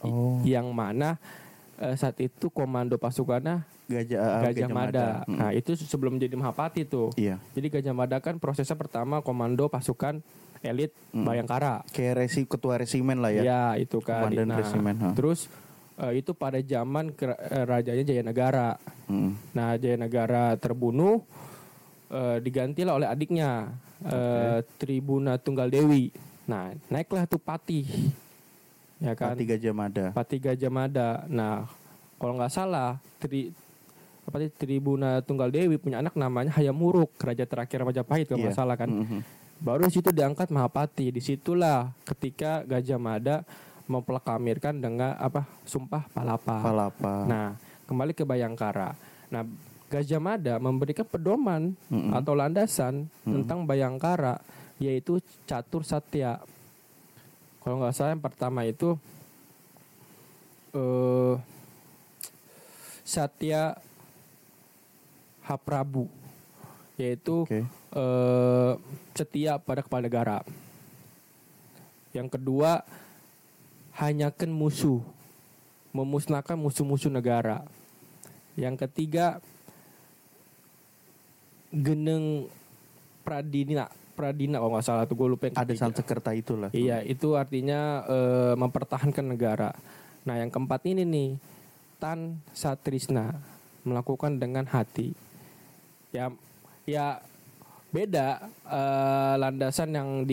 Oh. 0.00 0.40
Yang 0.42 0.68
mana 0.72 1.20
eh, 1.76 1.94
saat 1.94 2.16
itu 2.18 2.48
komando 2.48 2.96
pasukannya 2.96 3.68
Gajah, 3.82 4.18
ah, 4.18 4.40
Gajah 4.48 4.68
Mada. 4.72 5.08
Mm. 5.28 5.36
Nah, 5.36 5.50
itu 5.52 5.76
sebelum 5.76 6.16
jadi 6.16 6.32
Mahapati 6.32 6.88
tuh. 6.88 7.12
Iya. 7.12 7.36
Jadi 7.52 7.66
Gajah 7.68 7.92
Mada 7.92 8.16
kan 8.24 8.40
prosesnya 8.40 8.78
pertama 8.78 9.20
komando 9.20 9.68
pasukan 9.68 10.22
elit 10.62 10.94
Mm. 11.12 11.26
Bayangkara. 11.28 11.84
Kayak 11.92 12.24
resi 12.24 12.48
ketua 12.48 12.80
resimen 12.80 13.20
lah 13.20 13.28
ya. 13.34 13.42
Ya, 13.44 13.62
itu 13.76 14.00
kan. 14.00 14.30
Komandan 14.30 14.48
Nah, 14.48 14.58
resimen. 14.64 14.96
ha. 14.96 15.10
Terus 15.12 15.50
eh, 16.02 16.12
itu 16.18 16.34
pada 16.34 16.58
zaman 16.58 17.14
eh, 17.14 17.64
rajanya 17.64 18.02
Jayanegara. 18.02 18.76
Mm. 19.06 19.30
Nah, 19.54 19.70
Jayanegara 19.78 20.58
terbunuh, 20.58 21.22
eh, 22.10 22.42
digantilah 22.42 22.98
oleh 22.98 23.08
adiknya 23.08 23.70
eh, 24.02 24.66
Tribuna 24.82 25.38
Tunggal 25.38 25.70
Dewi. 25.70 26.10
Nah, 26.50 26.74
naiklah 26.90 27.22
tuh 27.30 27.38
Pati. 27.38 27.86
Ya 28.98 29.14
kan? 29.14 29.34
Pati 29.34 29.44
Gajah 29.46 29.74
Mada. 29.74 30.06
Pati 30.10 30.36
Gajah 30.38 30.70
Mada. 30.70 31.08
Nah, 31.30 31.66
kalau 32.18 32.38
nggak 32.38 32.54
salah, 32.54 32.98
Tri 33.18 33.50
apa 34.22 34.38
sih 34.38 34.50
Tribuna 34.54 35.18
Tunggal 35.22 35.50
Dewi 35.50 35.74
punya 35.82 35.98
anak 35.98 36.14
namanya 36.14 36.54
Hayam 36.54 36.78
Wuruk, 36.78 37.10
raja 37.18 37.42
terakhir 37.42 37.82
Majapahit 37.82 38.30
kalau 38.30 38.46
nggak 38.46 38.54
Iya. 38.54 38.62
salah 38.62 38.78
kan. 38.78 38.86
Mhm. 38.90 39.18
Baru 39.58 39.86
di 39.86 39.94
situ 39.94 40.10
diangkat 40.10 40.50
Mahapati. 40.50 41.14
Di 41.14 41.22
situlah 41.22 41.90
ketika 42.06 42.62
Gajah 42.62 42.98
Mada 42.98 43.46
mempelakamirkan 43.92 44.80
dengan 44.80 45.12
apa 45.20 45.44
sumpah 45.68 46.08
palapa. 46.16 46.56
Palapa. 46.64 47.14
Nah, 47.28 47.48
kembali 47.84 48.16
ke 48.16 48.24
Bayangkara. 48.24 48.96
Nah, 49.28 49.44
Gajah 49.92 50.22
Mada 50.24 50.56
memberikan 50.56 51.04
pedoman 51.04 51.76
Mm-mm. 51.92 52.16
atau 52.16 52.32
landasan 52.32 53.12
tentang 53.28 53.68
Bayangkara 53.68 54.40
yaitu 54.80 55.20
catur 55.44 55.84
satya. 55.84 56.40
Kalau 57.60 57.76
nggak 57.78 57.92
salah 57.92 58.16
yang 58.16 58.24
pertama 58.24 58.64
itu 58.64 58.96
eh 60.72 61.36
Satya 63.04 63.76
Haprabu 65.44 66.08
yaitu 66.96 67.44
Oke. 67.44 67.60
eh, 67.68 68.72
setia 69.12 69.60
pada 69.60 69.84
kepala 69.84 70.08
negara. 70.08 70.38
Yang 72.12 72.40
kedua, 72.40 72.84
hanyakan 73.96 74.50
musuh, 74.52 75.00
memusnahkan 75.92 76.56
musuh-musuh 76.56 77.12
negara. 77.12 77.64
Yang 78.56 78.88
ketiga, 78.88 79.40
geneng 81.72 82.48
pradina, 83.24 83.88
pradina 84.12 84.60
kalau 84.60 84.76
nggak 84.76 84.84
salah 84.84 85.04
tuh 85.08 85.16
gue 85.16 85.28
lupa 85.32 85.48
yang 85.48 85.56
Ada. 85.56 85.72
Sansekerta 85.88 86.36
itulah. 86.36 86.68
Iya, 86.72 87.00
itu 87.04 87.36
artinya 87.36 88.04
eh, 88.04 88.54
mempertahankan 88.56 89.24
negara. 89.24 89.72
Nah, 90.28 90.36
yang 90.38 90.52
keempat 90.52 90.84
ini 90.88 91.02
nih, 91.08 91.30
tan 91.96 92.40
satrisna 92.52 93.40
melakukan 93.82 94.36
dengan 94.36 94.68
hati. 94.68 95.16
Ya, 96.12 96.28
ya 96.84 97.24
beda 97.92 98.48
eh, 98.68 99.34
landasan 99.40 99.96
yang 99.96 100.28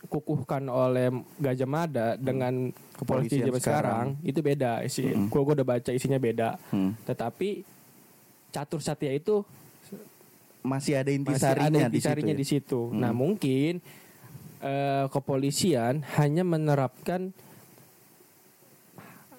dikukuhkan 0.00 0.64
oleh 0.72 1.12
Gajah 1.36 1.68
Mada 1.68 2.16
dengan 2.16 2.72
kepolisian 2.96 3.52
zaman 3.52 3.60
sekarang. 3.60 4.06
itu 4.24 4.40
beda 4.40 4.80
isi. 4.80 5.12
Gua, 5.28 5.44
gua 5.44 5.60
udah 5.60 5.68
baca 5.76 5.90
isinya 5.92 6.16
beda. 6.16 6.56
Hmm. 6.72 6.96
Tetapi 7.04 7.62
catur 8.50 8.80
satya 8.80 9.12
itu 9.14 9.44
Masih 10.60 10.92
ada 10.92 11.08
masih 11.08 11.24
intisarinya, 11.24 11.88
ada 11.88 11.88
intisarinya 11.88 12.34
di 12.36 12.44
di 12.44 12.46
situ. 12.48 12.92
Nah 12.92 13.16
mungkin 13.16 13.80
eh, 14.60 15.04
kepolisian 15.08 16.04
hanya 16.20 16.44
menerapkan 16.44 17.32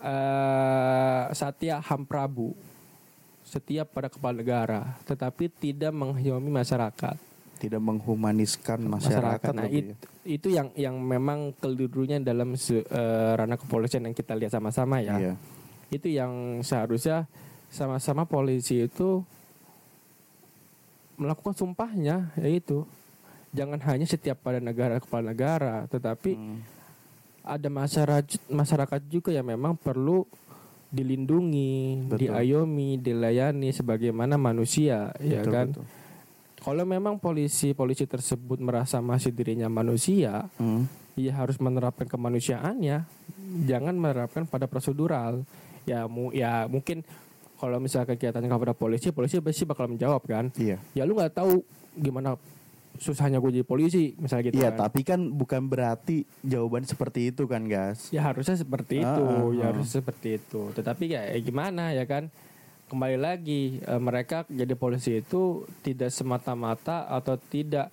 eh, 0.02 1.24
Satya 1.30 1.78
Ham 1.78 2.10
Prabu 2.10 2.58
setiap 3.46 3.94
pada 3.94 4.10
kepala 4.10 4.42
negara, 4.42 4.98
tetapi 5.06 5.46
tidak 5.52 5.94
menghayami 5.94 6.50
masyarakat. 6.50 7.31
Tidak 7.62 7.78
menghumaniskan 7.78 8.82
masyarakat. 8.82 9.54
Nah 9.54 9.70
lebih 9.70 9.78
itu, 9.78 9.94
ya. 9.94 9.98
itu 10.26 10.48
yang 10.50 10.68
yang 10.74 10.96
memang 10.98 11.54
kelirunya 11.56 12.18
dalam 12.18 12.58
se- 12.58 12.82
eh, 12.82 13.32
ranah 13.38 13.54
kepolisian 13.56 14.02
yang 14.02 14.18
kita 14.18 14.34
lihat 14.34 14.50
sama-sama 14.50 14.98
ya. 14.98 15.22
Iya. 15.22 15.34
Itu 15.94 16.10
yang 16.10 16.66
seharusnya 16.66 17.30
sama-sama 17.70 18.26
polisi 18.26 18.90
itu 18.90 19.22
melakukan 21.16 21.54
sumpahnya 21.54 22.34
yaitu 22.36 22.82
jangan 23.54 23.78
hanya 23.86 24.10
setiap 24.10 24.42
pada 24.42 24.58
negara 24.58 24.98
kepala 24.98 25.30
negara 25.30 25.86
tetapi 25.86 26.34
Hmm. 26.34 26.60
ada 27.46 27.70
masyarakat 27.70 28.26
masyarakat 28.50 29.02
juga 29.06 29.30
yang 29.30 29.46
memang 29.46 29.78
perlu 29.78 30.26
dilindungi, 30.92 32.04
Betul. 32.04 32.20
diayomi, 32.28 33.00
dilayani 33.00 33.72
sebagaimana 33.72 34.36
manusia 34.36 35.16
ya 35.24 35.40
Betul, 35.40 35.54
kan. 35.54 35.68
betul. 35.72 35.86
Kalau 36.62 36.86
memang 36.86 37.18
polisi-polisi 37.18 38.06
tersebut 38.06 38.62
merasa 38.62 39.02
masih 39.02 39.34
dirinya 39.34 39.66
manusia, 39.66 40.46
Hmm. 40.62 40.86
ia 41.18 41.34
harus 41.34 41.58
menerapkan 41.58 42.06
kemanusiaannya, 42.06 43.02
jangan 43.66 43.96
menerapkan 43.98 44.46
pada 44.46 44.70
prosedural. 44.70 45.42
Ya 45.84 46.06
mu 46.06 46.30
ya 46.30 46.70
mungkin 46.70 47.02
kalau 47.58 47.82
misalnya 47.82 48.14
kegiatannya 48.14 48.46
kepada 48.46 48.74
polisi, 48.78 49.10
polisi 49.10 49.42
pasti 49.42 49.66
bakal 49.66 49.90
menjawab 49.90 50.22
kan. 50.22 50.54
Iya. 50.54 50.78
Ya 50.94 51.02
lu 51.02 51.18
nggak 51.18 51.34
tahu 51.34 51.66
gimana 51.98 52.38
susahnya 53.02 53.42
gue 53.42 53.62
jadi 53.62 53.66
polisi, 53.66 54.14
misalnya 54.22 54.54
gitu 54.54 54.62
Iya, 54.62 54.70
kan. 54.78 54.86
tapi 54.86 55.02
kan 55.02 55.18
bukan 55.34 55.66
berarti 55.66 56.22
jawaban 56.46 56.86
seperti 56.86 57.34
itu 57.34 57.50
kan, 57.50 57.66
guys. 57.66 58.14
Ya 58.14 58.22
harusnya 58.22 58.54
seperti 58.54 59.02
Ah, 59.02 59.18
itu, 59.18 59.24
ah, 59.26 59.50
ya 59.50 59.62
ah. 59.64 59.68
harusnya 59.74 59.92
seperti 59.98 60.38
itu. 60.38 60.62
Tetapi 60.78 61.04
ya, 61.10 61.22
ya 61.34 61.40
gimana 61.42 61.96
ya 61.96 62.06
kan? 62.06 62.30
Kembali 62.92 63.16
lagi 63.16 63.80
eh, 63.80 64.02
mereka 64.04 64.44
jadi 64.52 64.76
polisi 64.76 65.24
itu 65.24 65.64
tidak 65.80 66.12
semata-mata 66.12 67.08
atau 67.08 67.40
tidak 67.40 67.88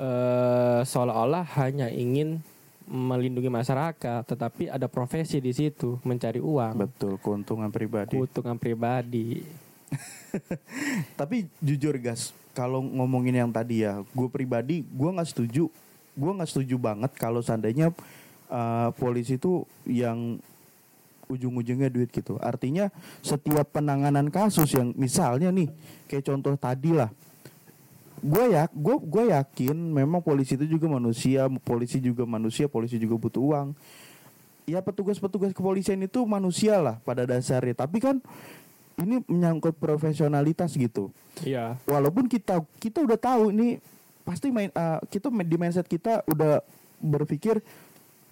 eh, 0.00 0.80
seolah-olah 0.80 1.44
hanya 1.60 1.92
ingin 1.92 2.40
melindungi 2.88 3.52
masyarakat, 3.52 4.24
tetapi 4.24 4.72
ada 4.72 4.88
profesi 4.88 5.38
di 5.38 5.52
situ 5.52 6.00
mencari 6.02 6.40
uang, 6.40 6.88
Betul, 6.88 7.20
keuntungan 7.20 7.68
pribadi. 7.68 8.16
keuntungan 8.16 8.56
pribadi. 8.56 9.44
Tapi 11.20 11.44
jujur 11.60 12.00
guys, 12.00 12.32
kalau 12.56 12.80
ngomongin 12.80 13.44
yang 13.44 13.52
tadi 13.52 13.84
ya, 13.84 14.02
gue 14.02 14.28
pribadi 14.32 14.82
gue 14.82 15.10
nggak 15.12 15.28
setuju, 15.30 15.68
gue 16.16 16.32
nggak 16.32 16.50
setuju 16.50 16.80
banget 16.80 17.12
kalau 17.14 17.44
seandainya 17.44 17.94
uh, 18.50 18.88
polisi 18.98 19.38
itu 19.38 19.62
yang 19.86 20.42
ujung-ujungnya 21.30 21.86
duit 21.86 22.10
gitu. 22.10 22.34
Artinya 22.42 22.90
setiap 23.22 23.70
penanganan 23.70 24.26
kasus 24.28 24.74
yang 24.74 24.90
misalnya 24.98 25.54
nih, 25.54 25.70
kayak 26.10 26.26
contoh 26.26 26.58
tadi 26.58 26.90
lah, 26.90 27.08
gue 28.18 28.44
ya, 28.50 28.66
gue 28.66 28.96
gue 28.98 29.24
yakin 29.30 29.76
memang 29.78 30.18
polisi 30.18 30.58
itu 30.58 30.66
juga 30.66 30.90
manusia, 30.90 31.46
polisi 31.62 32.02
juga 32.02 32.26
manusia, 32.26 32.66
polisi 32.66 32.98
juga 32.98 33.14
butuh 33.14 33.42
uang. 33.42 33.68
Ya 34.66 34.82
petugas-petugas 34.82 35.54
kepolisian 35.54 36.02
itu 36.02 36.22
manusia 36.26 36.78
lah 36.82 36.98
pada 37.02 37.26
dasarnya, 37.26 37.74
tapi 37.86 38.02
kan 38.02 38.18
ini 39.00 39.24
menyangkut 39.24 39.80
profesionalitas 39.80 40.76
gitu 40.76 41.08
Iya, 41.40 41.80
walaupun 41.88 42.28
kita 42.28 42.60
kita 42.76 43.00
udah 43.00 43.16
tahu 43.16 43.48
ini 43.54 43.80
pasti 44.26 44.52
main 44.52 44.68
uh, 44.76 45.00
kita 45.08 45.32
di 45.32 45.56
mindset 45.56 45.88
kita 45.88 46.20
udah 46.28 46.60
berpikir 47.00 47.64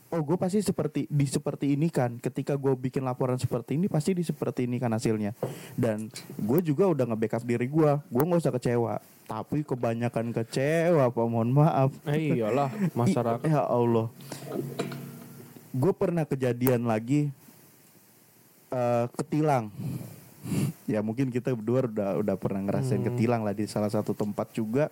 oh 0.09 0.21
gue 0.25 0.37
pasti 0.41 0.65
seperti 0.65 1.05
di 1.09 1.27
seperti 1.29 1.77
ini 1.77 1.93
kan. 1.93 2.17
Ketika 2.17 2.57
gue 2.57 2.73
bikin 2.73 3.05
laporan 3.05 3.37
seperti 3.37 3.77
ini 3.77 3.87
pasti 3.87 4.17
di 4.17 4.25
seperti 4.25 4.65
ini 4.65 4.81
kan 4.81 4.93
hasilnya. 4.93 5.37
Dan 5.77 6.09
gue 6.37 6.61
juga 6.65 6.89
udah 6.89 7.05
nge-backup 7.13 7.45
diri 7.45 7.69
gue 7.69 7.91
gue 8.01 8.23
nggak 8.25 8.41
usah 8.41 8.55
kecewa. 8.55 8.95
Tapi 9.29 9.61
kebanyakan 9.61 10.33
kecewa 10.33 11.13
pak. 11.13 11.27
Mohon 11.29 11.51
maaf. 11.61 11.91
Eh, 12.09 12.41
iyalah 12.41 12.73
masyarakat. 13.01 13.45
Ya 13.45 13.63
Allah. 13.65 14.09
Gue 15.77 15.93
pernah 15.93 16.25
kejadian 16.25 16.89
lagi 16.89 17.29
eh, 18.73 19.07
ketilang. 19.17 19.69
Ya 20.89 21.05
mungkin 21.05 21.29
kita 21.29 21.53
berdua 21.53 21.85
udah 21.85 22.11
udah 22.25 22.37
pernah 22.41 22.65
ngerasain 22.65 23.05
Hmm. 23.05 23.13
ketilang 23.13 23.45
lah 23.45 23.53
di 23.53 23.69
salah 23.69 23.93
satu 23.93 24.17
tempat 24.17 24.49
juga. 24.57 24.89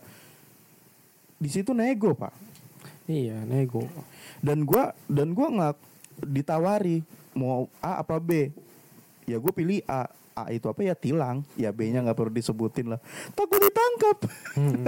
Di 1.40 1.48
situ 1.48 1.72
nego 1.72 2.12
pak 2.12 2.28
Iya, 3.06 3.46
nego. 3.46 3.86
dan 4.42 4.66
gua 4.66 4.90
dan 5.06 5.30
gua 5.30 5.48
nggak 5.50 5.74
ditawari 6.26 7.06
mau 7.36 7.70
A 7.78 8.02
apa 8.02 8.18
B. 8.18 8.50
Ya 9.26 9.36
gue 9.36 9.52
pilih 9.52 9.82
A. 9.86 10.10
A 10.36 10.52
itu 10.52 10.68
apa 10.68 10.80
ya? 10.84 10.94
Tilang. 10.96 11.44
Ya 11.56 11.70
B 11.72 11.88
nya 11.92 12.02
nggak 12.02 12.16
perlu 12.16 12.32
disebutin 12.32 12.96
lah. 12.96 13.00
Takut 13.32 13.60
ditangkap. 13.60 14.18
Hmm. 14.56 14.84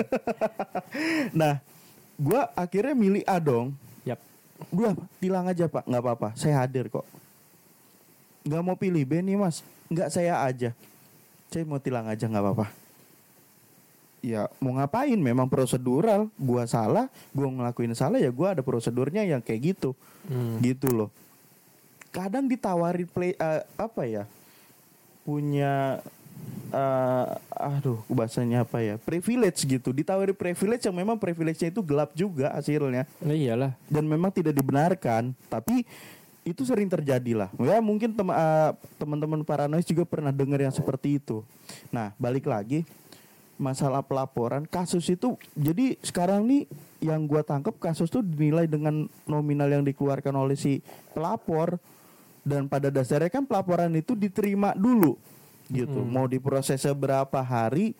nah 1.40 1.60
gua 2.16 2.48
akhirnya 2.56 2.96
milih 2.96 3.24
A 3.28 3.36
dong. 3.38 3.76
Yap. 4.08 4.20
Udah 4.72 4.94
tilang 5.20 5.46
aja 5.46 5.68
pak. 5.68 5.84
Nggak 5.84 6.02
apa-apa. 6.04 6.28
Saya 6.34 6.64
hadir 6.64 6.88
kok. 6.88 7.04
Nggak 8.48 8.62
mau 8.64 8.76
pilih 8.76 9.04
B 9.04 9.20
nih 9.20 9.36
mas. 9.36 9.60
Nggak 9.92 10.08
saya 10.10 10.40
aja. 10.42 10.72
Saya 11.48 11.64
mau 11.64 11.80
tilang 11.80 12.08
aja 12.08 12.24
nggak 12.28 12.44
apa-apa 12.44 12.87
ya 14.24 14.50
mau 14.58 14.74
ngapain? 14.76 15.16
Memang 15.16 15.46
prosedural. 15.46 16.30
Gua 16.38 16.64
salah 16.68 17.06
gua 17.30 17.48
ngelakuin 17.48 17.94
salah 17.94 18.18
ya 18.18 18.30
gua 18.32 18.54
ada 18.56 18.62
prosedurnya 18.62 19.24
yang 19.24 19.42
kayak 19.42 19.76
gitu. 19.76 19.92
Hmm. 20.28 20.60
gitu 20.60 20.88
loh. 20.92 21.10
Kadang 22.12 22.48
ditawarin 22.48 23.08
play 23.08 23.32
eh, 23.36 23.62
apa 23.76 24.02
ya? 24.04 24.24
Punya 25.22 26.00
eh, 26.72 27.26
aduh 27.56 28.00
bahasanya 28.08 28.64
apa 28.64 28.80
ya? 28.80 29.00
Privilege 29.00 29.64
gitu. 29.64 29.92
Ditawarin 29.92 30.36
privilege 30.36 30.84
yang 30.84 30.96
memang 30.96 31.16
privilege-nya 31.16 31.72
itu 31.72 31.80
gelap 31.84 32.12
juga 32.12 32.52
hasilnya. 32.52 33.08
Nah, 33.20 33.36
iyalah. 33.36 33.72
dan 33.88 34.04
memang 34.04 34.32
tidak 34.32 34.56
dibenarkan. 34.56 35.32
Tapi 35.48 35.84
itu 36.48 36.64
sering 36.64 36.88
terjadi 36.88 37.44
lah 37.44 37.52
ya 37.60 37.76
mungkin 37.84 38.16
tem- 38.16 38.32
eh, 38.32 38.70
teman-teman 38.96 39.44
paranoid 39.44 39.84
juga 39.84 40.08
pernah 40.08 40.32
dengar 40.32 40.56
yang 40.64 40.72
seperti 40.72 41.20
itu. 41.20 41.44
Nah 41.92 42.16
balik 42.16 42.48
lagi 42.48 42.88
masalah 43.58 44.06
pelaporan 44.06 44.64
kasus 44.64 45.04
itu 45.10 45.34
jadi 45.58 45.98
sekarang 46.00 46.46
nih 46.46 46.64
yang 47.02 47.26
gua 47.26 47.42
tangkap 47.42 47.74
kasus 47.76 48.06
tuh 48.08 48.22
dinilai 48.22 48.70
dengan 48.70 49.10
nominal 49.26 49.66
yang 49.70 49.84
dikeluarkan 49.86 50.34
oleh 50.34 50.56
si 50.58 50.80
pelapor. 51.12 51.78
Dan 52.48 52.64
pada 52.64 52.88
dasarnya 52.88 53.28
kan 53.28 53.44
pelaporan 53.44 53.92
itu 53.92 54.16
diterima 54.16 54.72
dulu 54.72 55.20
gitu. 55.68 56.00
Mm. 56.00 56.08
mau 56.08 56.24
diproses 56.24 56.80
seberapa 56.80 57.44
hari 57.44 57.92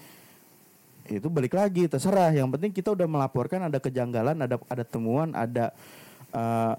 itu 1.05 1.29
balik 1.29 1.53
lagi 1.53 1.85
terserah. 1.85 2.33
Yang 2.33 2.57
penting 2.57 2.73
kita 2.73 2.97
udah 2.97 3.05
melaporkan 3.05 3.69
ada 3.69 3.77
kejanggalan 3.77 4.41
ada 4.41 4.57
ada 4.73 4.85
temuan 4.89 5.37
ada 5.37 5.69
eh, 6.33 6.75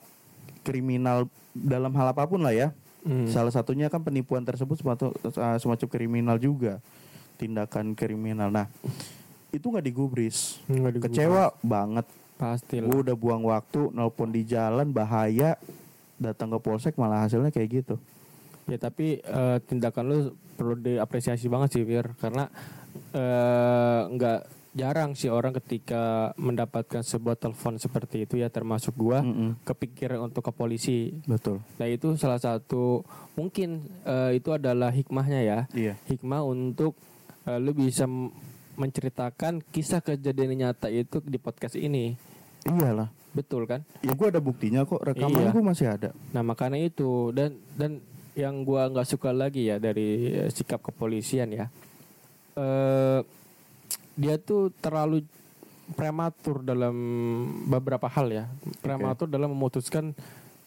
kriminal 0.66 1.30
dalam 1.54 1.94
hal 1.94 2.10
apa 2.10 2.26
pun 2.26 2.42
lah 2.42 2.54
ya. 2.58 2.74
Hmm. 3.04 3.26
Salah 3.32 3.52
satunya 3.54 3.88
kan 3.88 4.04
penipuan 4.04 4.44
tersebut 4.44 4.76
semacam, 4.84 5.16
uh, 5.16 5.58
semacam 5.58 5.88
kriminal 5.88 6.36
juga, 6.36 6.84
tindakan 7.40 7.96
kriminal. 7.96 8.52
Nah, 8.52 8.68
itu 9.50 9.64
nggak 9.64 9.82
digubris, 9.82 10.60
Nggak 10.68 11.00
digubris. 11.00 11.16
kecewa 11.16 11.56
banget. 11.62 12.06
Pasti 12.36 12.80
Gue 12.80 13.02
udah 13.02 13.16
buang 13.16 13.44
waktu, 13.44 13.90
nelpon 13.90 14.30
di 14.30 14.44
jalan 14.44 14.92
bahaya, 14.92 15.56
datang 16.16 16.48
ke 16.50 16.60
polsek 16.60 16.96
malah 16.96 17.24
hasilnya 17.24 17.50
kayak 17.50 17.84
gitu. 17.84 17.96
Ya 18.66 18.78
tapi 18.78 19.18
eh, 19.18 19.58
tindakan 19.62 20.04
lu 20.06 20.18
perlu 20.54 20.76
diapresiasi 20.76 21.48
banget 21.48 21.70
sih 21.74 21.84
Fir 21.84 22.12
karena 22.16 22.52
eh, 23.12 24.02
nggak 24.08 24.40
jarang 24.70 25.12
sih 25.12 25.28
orang 25.28 25.50
ketika 25.56 26.30
mendapatkan 26.36 27.02
sebuah 27.02 27.36
telepon 27.36 27.76
seperti 27.76 28.24
itu 28.24 28.38
ya 28.38 28.48
termasuk 28.48 28.94
gua 28.94 29.20
Mm-mm, 29.20 29.58
kepikiran 29.66 30.22
untuk 30.22 30.46
ke 30.46 30.54
polisi. 30.54 31.18
betul. 31.26 31.58
Nah 31.76 31.88
itu 31.88 32.14
salah 32.16 32.38
satu 32.38 33.02
mungkin 33.34 33.82
eh, 34.06 34.38
itu 34.38 34.54
adalah 34.54 34.94
hikmahnya 34.94 35.42
ya 35.42 35.60
Iya. 35.74 35.98
hikmah 36.06 36.46
untuk 36.46 36.94
eh, 37.50 37.58
lu 37.58 37.74
bisa 37.74 38.06
menceritakan 38.78 39.66
kisah 39.74 40.00
kejadian 40.00 40.54
nyata 40.56 40.88
itu 40.88 41.20
di 41.26 41.36
podcast 41.36 41.74
ini 41.76 42.14
Iyalah. 42.64 43.10
betul 43.34 43.66
kan? 43.66 43.82
Ya 44.00 44.14
gue 44.14 44.28
ada 44.30 44.40
buktinya 44.40 44.86
kok, 44.86 45.02
rekaman 45.02 45.50
Iya. 45.50 45.52
gue 45.52 45.64
masih 45.64 45.88
ada. 45.90 46.10
Nah 46.32 46.46
makanya 46.46 46.78
itu 46.80 47.34
dan 47.34 47.58
dan 47.74 48.00
yang 48.38 48.64
gua 48.64 48.88
nggak 48.88 49.10
suka 49.10 49.36
lagi 49.36 49.68
ya 49.68 49.82
dari 49.82 50.32
eh, 50.32 50.48
sikap 50.48 50.80
kepolisian 50.80 51.52
ya, 51.52 51.68
eh 52.56 53.20
dia 54.16 54.36
tuh 54.40 54.72
terlalu 54.80 55.24
prematur 55.92 56.64
dalam 56.64 56.96
beberapa 57.68 58.08
hal 58.08 58.28
ya, 58.32 58.46
prematur 58.80 59.28
dalam 59.28 59.52
memutuskan 59.52 60.16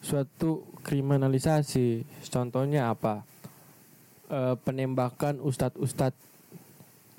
suatu 0.02 0.66
kriminalisasi. 0.84 2.02
Contohnya 2.28 2.92
apa? 2.92 3.24
Eh, 4.28 4.56
penembakan 4.60 5.40
ustadz-ustadz 5.40 6.31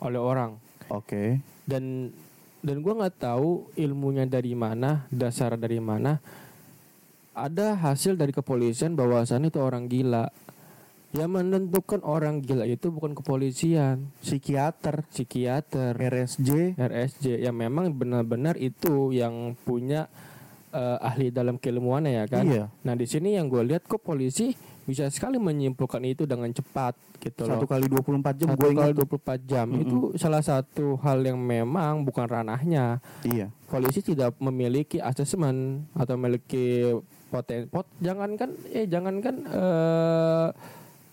oleh 0.03 0.19
orang. 0.19 0.51
Oke. 0.91 1.39
dan 1.63 2.11
dan 2.59 2.83
gua 2.83 2.93
nggak 2.99 3.23
tahu 3.23 3.71
ilmunya 3.79 4.27
dari 4.27 4.51
mana 4.53 5.07
dasar 5.07 5.55
dari 5.55 5.79
mana. 5.79 6.19
Ada 7.33 7.73
hasil 7.73 8.13
dari 8.13 8.29
kepolisian 8.29 8.93
bahwasannya 8.93 9.49
itu 9.49 9.57
orang 9.57 9.89
gila. 9.89 10.29
Yang 11.13 11.29
menentukan 11.29 12.01
orang 12.05 12.45
gila 12.45 12.65
itu 12.69 12.93
bukan 12.93 13.17
kepolisian. 13.17 14.13
Psikiater, 14.21 15.01
psikiater. 15.09 15.97
RSJ, 15.97 16.77
RSJ 16.77 17.41
yang 17.41 17.57
memang 17.57 17.89
benar-benar 17.93 18.57
itu 18.61 19.09
yang 19.13 19.57
punya 19.65 20.09
eh, 20.73 20.97
ahli 20.99 21.29
dalam 21.29 21.61
keilmuannya 21.61 22.11
ya 22.17 22.25
kan? 22.25 22.43
Iya. 22.49 22.65
nah 22.81 22.97
di 22.97 23.05
sini 23.05 23.37
yang 23.37 23.47
gue 23.47 23.61
lihat 23.61 23.85
kok 23.85 24.01
polisi 24.01 24.51
bisa 24.83 25.07
sekali 25.07 25.35
menyimpulkan 25.35 26.03
itu 26.03 26.23
dengan 26.23 26.47
cepat 26.47 26.91
gitu 27.17 27.43
loh 27.43 27.55
satu 27.55 27.65
kali 27.65 27.87
24 27.87 28.35
jam 28.35 28.47
satu 28.49 28.59
kali 28.59 28.73
ingat. 28.73 28.95
24 28.99 29.39
jam 29.45 29.65
Mm-mm. 29.65 29.81
itu 29.81 29.95
salah 30.15 30.39
satu 30.39 30.99
hal 30.99 31.19
yang 31.21 31.37
memang 31.37 32.03
bukan 32.03 32.25
ranahnya 32.25 32.99
Iya. 33.23 33.47
polisi 33.65 34.03
tidak 34.03 34.35
memiliki 34.37 34.99
asesmen 34.99 35.87
atau 35.93 36.13
memiliki 36.13 36.99
poten 37.27 37.65
pot 37.65 37.87
jangankan 37.97 38.51
eh 38.69 38.83
jangankan 38.83 39.35
eh, 39.45 40.47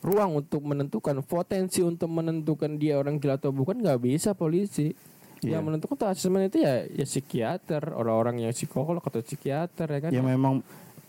ruang 0.00 0.40
untuk 0.40 0.60
menentukan 0.60 1.20
potensi 1.20 1.80
untuk 1.80 2.08
menentukan 2.08 2.74
dia 2.74 2.96
orang 2.96 3.16
gila 3.16 3.36
atau 3.36 3.52
bukan 3.52 3.78
nggak 3.78 4.00
bisa 4.00 4.32
polisi 4.32 4.90
Iya. 5.40 5.56
yang 5.56 5.64
menentukan 5.64 5.96
tuh 5.96 6.04
asesmen 6.06 6.44
itu 6.44 6.60
ya 6.60 6.84
ya 6.84 7.06
psikiater 7.06 7.94
orang-orang 7.94 8.42
yang 8.42 8.52
psikolog 8.52 9.00
atau 9.00 9.20
psikiater 9.20 9.88
ya 9.88 9.98
kan 9.98 10.10
Ya 10.10 10.20
memang 10.20 10.60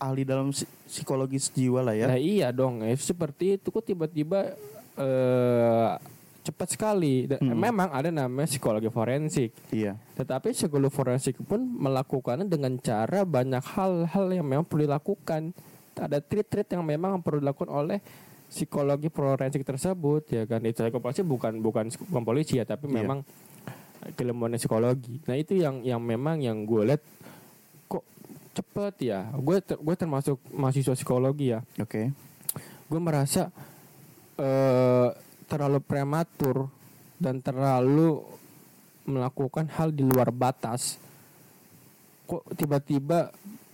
ahli 0.02 0.26
dalam 0.26 0.50
psi- 0.50 0.66
psikologis 0.90 1.46
jiwa 1.48 1.86
lah 1.86 1.94
ya. 1.94 2.10
Nah 2.10 2.18
iya 2.18 2.50
dong, 2.50 2.82
eh, 2.82 2.98
seperti 2.98 3.54
itu 3.54 3.70
kok 3.70 3.86
tiba-tiba 3.86 4.58
eh 4.98 5.92
cepat 6.42 6.74
sekali. 6.74 7.30
Hmm. 7.30 7.54
Memang 7.54 7.86
ada 7.94 8.10
namanya 8.10 8.50
psikologi 8.50 8.90
forensik, 8.90 9.54
Iya. 9.70 9.94
tetapi 10.18 10.50
psikologi 10.50 10.90
forensik 10.90 11.38
pun 11.38 11.62
melakukannya 11.62 12.50
dengan 12.50 12.74
cara 12.82 13.22
banyak 13.22 13.62
hal-hal 13.62 14.26
yang 14.26 14.42
memang 14.42 14.66
perlu 14.66 14.90
dilakukan. 14.90 15.54
Ada 15.94 16.18
trik-trik 16.18 16.66
yang 16.74 16.82
memang 16.82 17.22
perlu 17.22 17.38
dilakukan 17.38 17.70
oleh 17.70 18.02
psikologi 18.50 19.06
forensik 19.06 19.62
tersebut 19.62 20.34
ya 20.34 20.42
kan. 20.42 20.58
Itu 20.66 20.82
psikologi 20.82 21.22
bukan 21.22 21.62
bukan 21.62 21.84
bukan 22.10 22.22
polisi 22.26 22.58
ya, 22.58 22.66
tapi 22.66 22.90
Iya. 22.90 23.06
memang 23.06 23.18
keilmuan 24.18 24.58
psikologi. 24.58 25.22
Nah 25.30 25.38
itu 25.38 25.54
yang 25.54 25.78
yang 25.86 26.02
memang 26.02 26.42
yang 26.42 26.66
gue 26.66 26.90
lihat 26.90 27.02
cepet 28.52 28.94
ya. 29.02 29.32
Gue 29.34 29.58
ter- 29.58 29.80
gue 29.80 29.94
termasuk 29.94 30.36
mahasiswa 30.52 30.92
psikologi 30.92 31.52
ya 31.52 31.64
Oke. 31.76 32.12
gue 32.86 33.00
merasa 33.00 33.48
eh 34.36 35.08
terlalu 35.48 35.80
prematur 35.80 36.68
dan 37.16 37.40
terlalu 37.40 38.24
melakukan 39.04 39.68
hal 39.72 39.90
di 39.90 40.04
luar 40.04 40.28
batas. 40.30 40.96
Kok 42.24 42.54
tiba-tiba 42.54 43.32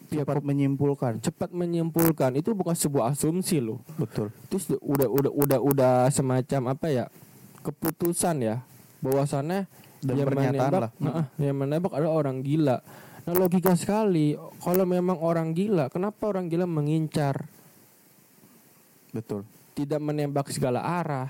Cepat 0.09 0.41
menyimpulkan. 0.41 1.21
cepat 1.21 1.53
menyimpulkan 1.53 2.33
itu 2.33 2.57
bukan 2.57 2.73
sebuah 2.73 3.13
asumsi 3.13 3.61
loh. 3.61 3.77
Betul. 4.01 4.33
Terus 4.49 4.73
udah 4.81 5.05
udah 5.05 5.33
udah 5.33 5.59
udah 5.61 5.95
semacam 6.09 6.73
apa 6.73 6.87
ya 6.89 7.05
keputusan 7.61 8.41
ya 8.41 8.65
bahwasannya 9.05 9.69
Dan 10.01 10.15
yang 10.17 10.27
pernyataan 10.33 10.55
menembak, 10.73 10.81
lah. 10.81 10.91
Heeh, 10.97 11.25
yang 11.45 11.57
menembak 11.61 11.93
adalah 11.93 12.15
orang 12.17 12.41
gila. 12.41 12.81
Nah 13.29 13.37
logika 13.37 13.77
sekali 13.77 14.41
kalau 14.65 14.89
memang 14.89 15.21
orang 15.21 15.53
gila, 15.53 15.93
kenapa 15.93 16.33
orang 16.33 16.49
gila 16.49 16.65
mengincar, 16.65 17.45
Betul. 19.13 19.45
tidak 19.77 20.01
menembak 20.01 20.49
segala 20.49 20.81
arah? 20.81 21.29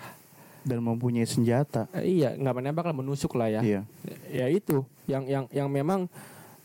Dan 0.62 0.78
mempunyai 0.78 1.26
senjata. 1.26 1.90
Eh, 1.90 2.22
iya, 2.22 2.38
nggak 2.38 2.54
menembak 2.54 2.86
lah, 2.86 2.94
menusuk 2.94 3.34
lah 3.34 3.50
ya. 3.50 3.60
Iya. 3.66 3.80
Ya 4.30 4.46
itu, 4.46 4.86
yang 5.10 5.26
yang 5.26 5.44
yang 5.50 5.66
memang 5.66 6.06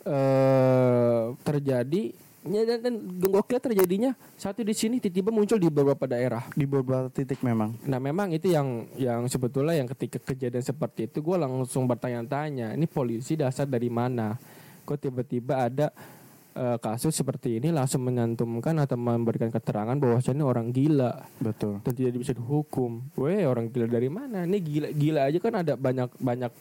eh 0.05 1.33
terjadi. 1.41 2.13
Ya, 2.43 2.67
dan, 2.67 2.79
dan 2.83 2.95
gokil 3.23 3.55
terjadinya 3.55 4.11
satu 4.35 4.67
di 4.67 4.75
sini 4.75 4.99
tiba-tiba 4.99 5.31
muncul 5.31 5.55
di 5.57 5.71
beberapa 5.71 6.03
daerah. 6.05 6.45
Di 6.51 6.67
beberapa 6.67 7.07
titik 7.09 7.39
memang. 7.39 7.73
Nah 7.87 7.97
memang 8.03 8.35
itu 8.35 8.51
yang 8.51 8.83
yang 8.99 9.25
sebetulnya 9.31 9.79
yang 9.79 9.87
ketika 9.87 10.19
kejadian 10.19 10.59
seperti 10.59 11.07
itu 11.07 11.23
gue 11.23 11.37
langsung 11.39 11.87
bertanya-tanya 11.87 12.75
ini 12.75 12.83
polisi 12.83 13.39
dasar 13.39 13.63
dari 13.63 13.87
mana? 13.87 14.35
Kok 14.83 14.97
tiba-tiba 14.99 15.67
ada 15.67 15.87
eh, 16.53 16.77
kasus 16.79 17.15
seperti 17.15 17.57
ini 17.57 17.71
langsung 17.71 18.05
menyantumkan 18.05 18.75
atau 18.83 18.99
memberikan 18.99 19.49
keterangan 19.49 19.97
bahwasanya 19.97 20.43
orang 20.43 20.69
gila 20.69 21.23
Betul. 21.39 21.81
dan 21.81 21.93
tidak 21.95 22.19
bisa 22.19 22.33
dihukum. 22.35 23.03
Weh 23.17 23.47
orang 23.47 23.71
gila 23.71 23.87
dari 23.87 24.09
mana? 24.11 24.43
Ini 24.43 24.57
gila 24.59 24.89
gila 24.91 25.21
aja 25.27 25.37
kan 25.39 25.53
ada 25.63 25.73
banyak 25.73 26.09
banyak 26.19 26.51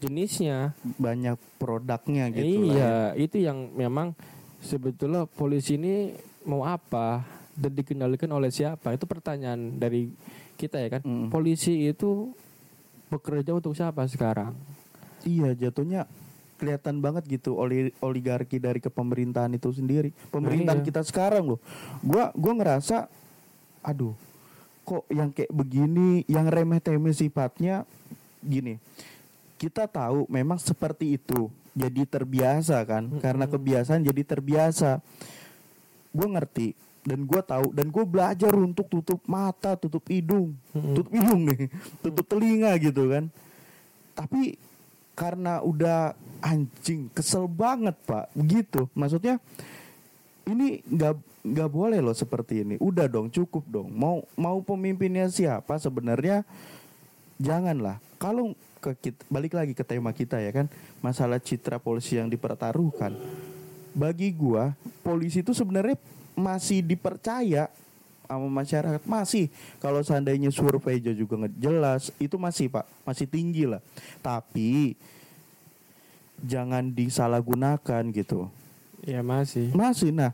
jenisnya. 0.00 0.72
Banyak 0.96 1.36
produknya 1.60 2.32
gitu 2.32 2.40
lah 2.40 2.48
ya. 2.48 2.64
iya 2.72 2.94
itu 3.20 3.36
yang 3.44 3.70
memang 3.76 4.16
sebetulnya 4.64 5.28
polisi 5.28 5.76
ini 5.76 6.16
mau 6.48 6.64
apa 6.64 7.24
dan 7.52 7.72
dikendalikan 7.76 8.32
oleh 8.32 8.48
siapa? 8.48 8.96
Itu 8.96 9.04
pertanyaan 9.04 9.76
dari 9.76 10.08
kita 10.56 10.80
ya 10.80 10.88
kan. 10.98 11.02
Mm. 11.04 11.28
Polisi 11.28 11.92
itu 11.92 12.32
bekerja 13.12 13.52
untuk 13.52 13.76
siapa 13.76 14.08
sekarang? 14.08 14.56
Iya 15.28 15.52
jatuhnya 15.52 16.08
kelihatan 16.60 17.00
banget 17.00 17.24
gitu 17.40 17.56
oli 17.56 17.96
oligarki 18.04 18.60
dari 18.60 18.84
kepemerintahan 18.84 19.56
itu 19.56 19.72
sendiri. 19.72 20.12
Pemerintahan 20.28 20.84
iya. 20.84 20.86
kita 20.92 21.00
sekarang 21.00 21.56
loh. 21.56 21.60
Gua 22.04 22.28
gua 22.36 22.52
ngerasa 22.60 23.08
aduh 23.80 24.12
kok 24.84 25.08
yang 25.08 25.32
kayak 25.32 25.48
begini 25.48 26.28
yang 26.28 26.44
remeh-temeh 26.50 27.16
sifatnya 27.16 27.88
gini. 28.44 28.76
Kita 29.56 29.88
tahu 29.88 30.28
memang 30.28 30.60
seperti 30.60 31.16
itu. 31.16 31.48
Jadi 31.70 32.02
terbiasa 32.02 32.82
kan 32.82 33.06
Mm-mm. 33.06 33.22
karena 33.22 33.46
kebiasaan 33.46 34.02
jadi 34.02 34.22
terbiasa. 34.26 34.98
Gue 36.10 36.26
ngerti 36.26 36.74
dan 37.06 37.22
gue 37.22 37.40
tahu 37.40 37.70
dan 37.70 37.86
gue 37.88 38.04
belajar 38.04 38.50
untuk 38.58 38.90
tutup 38.90 39.22
mata, 39.30 39.78
tutup 39.78 40.02
hidung, 40.10 40.58
Mm-mm. 40.74 40.98
tutup 40.98 41.08
hidung 41.14 41.46
nih, 41.46 41.70
tutup 42.02 42.26
telinga 42.26 42.74
gitu 42.82 43.06
kan. 43.06 43.24
Tapi 44.18 44.58
karena 45.20 45.60
udah 45.60 46.16
anjing 46.40 47.12
kesel 47.12 47.44
banget 47.44 47.92
pak. 48.08 48.32
Begitu 48.32 48.88
maksudnya 48.96 49.36
ini 50.48 50.80
nggak 50.88 51.44
nggak 51.44 51.68
boleh 51.68 52.00
loh 52.00 52.16
seperti 52.16 52.64
ini. 52.64 52.80
Udah 52.80 53.04
dong 53.04 53.28
cukup 53.28 53.68
dong. 53.68 53.92
Mau 53.92 54.24
mau 54.32 54.56
pemimpinnya 54.64 55.28
siapa 55.28 55.76
sebenarnya? 55.76 56.48
Janganlah. 57.36 58.00
Kalau 58.16 58.56
ke 58.80 58.96
kita, 58.96 59.20
balik 59.28 59.52
lagi 59.52 59.76
ke 59.76 59.84
tema 59.84 60.16
kita 60.16 60.40
ya 60.40 60.48
kan 60.56 60.66
masalah 61.04 61.36
citra 61.36 61.76
polisi 61.76 62.16
yang 62.16 62.32
dipertaruhkan. 62.32 63.12
Bagi 63.92 64.32
gua 64.32 64.72
polisi 65.04 65.44
itu 65.44 65.52
sebenarnya 65.52 66.00
masih 66.32 66.80
dipercaya 66.80 67.68
sama 68.30 68.46
masyarakat. 68.46 69.02
Masih. 69.02 69.50
Kalau 69.82 69.98
seandainya 70.06 70.54
survei 70.54 71.02
juga 71.02 71.34
nggak 71.34 71.58
jelas 71.58 72.14
itu 72.22 72.38
masih 72.38 72.70
pak. 72.70 72.86
Masih 73.02 73.26
tinggi 73.26 73.66
lah. 73.66 73.82
Tapi 74.22 74.94
jangan 76.46 76.94
disalahgunakan 76.94 78.02
gitu. 78.14 78.46
Ya 79.02 79.26
masih. 79.26 79.74
masih. 79.74 80.14
Nah 80.14 80.30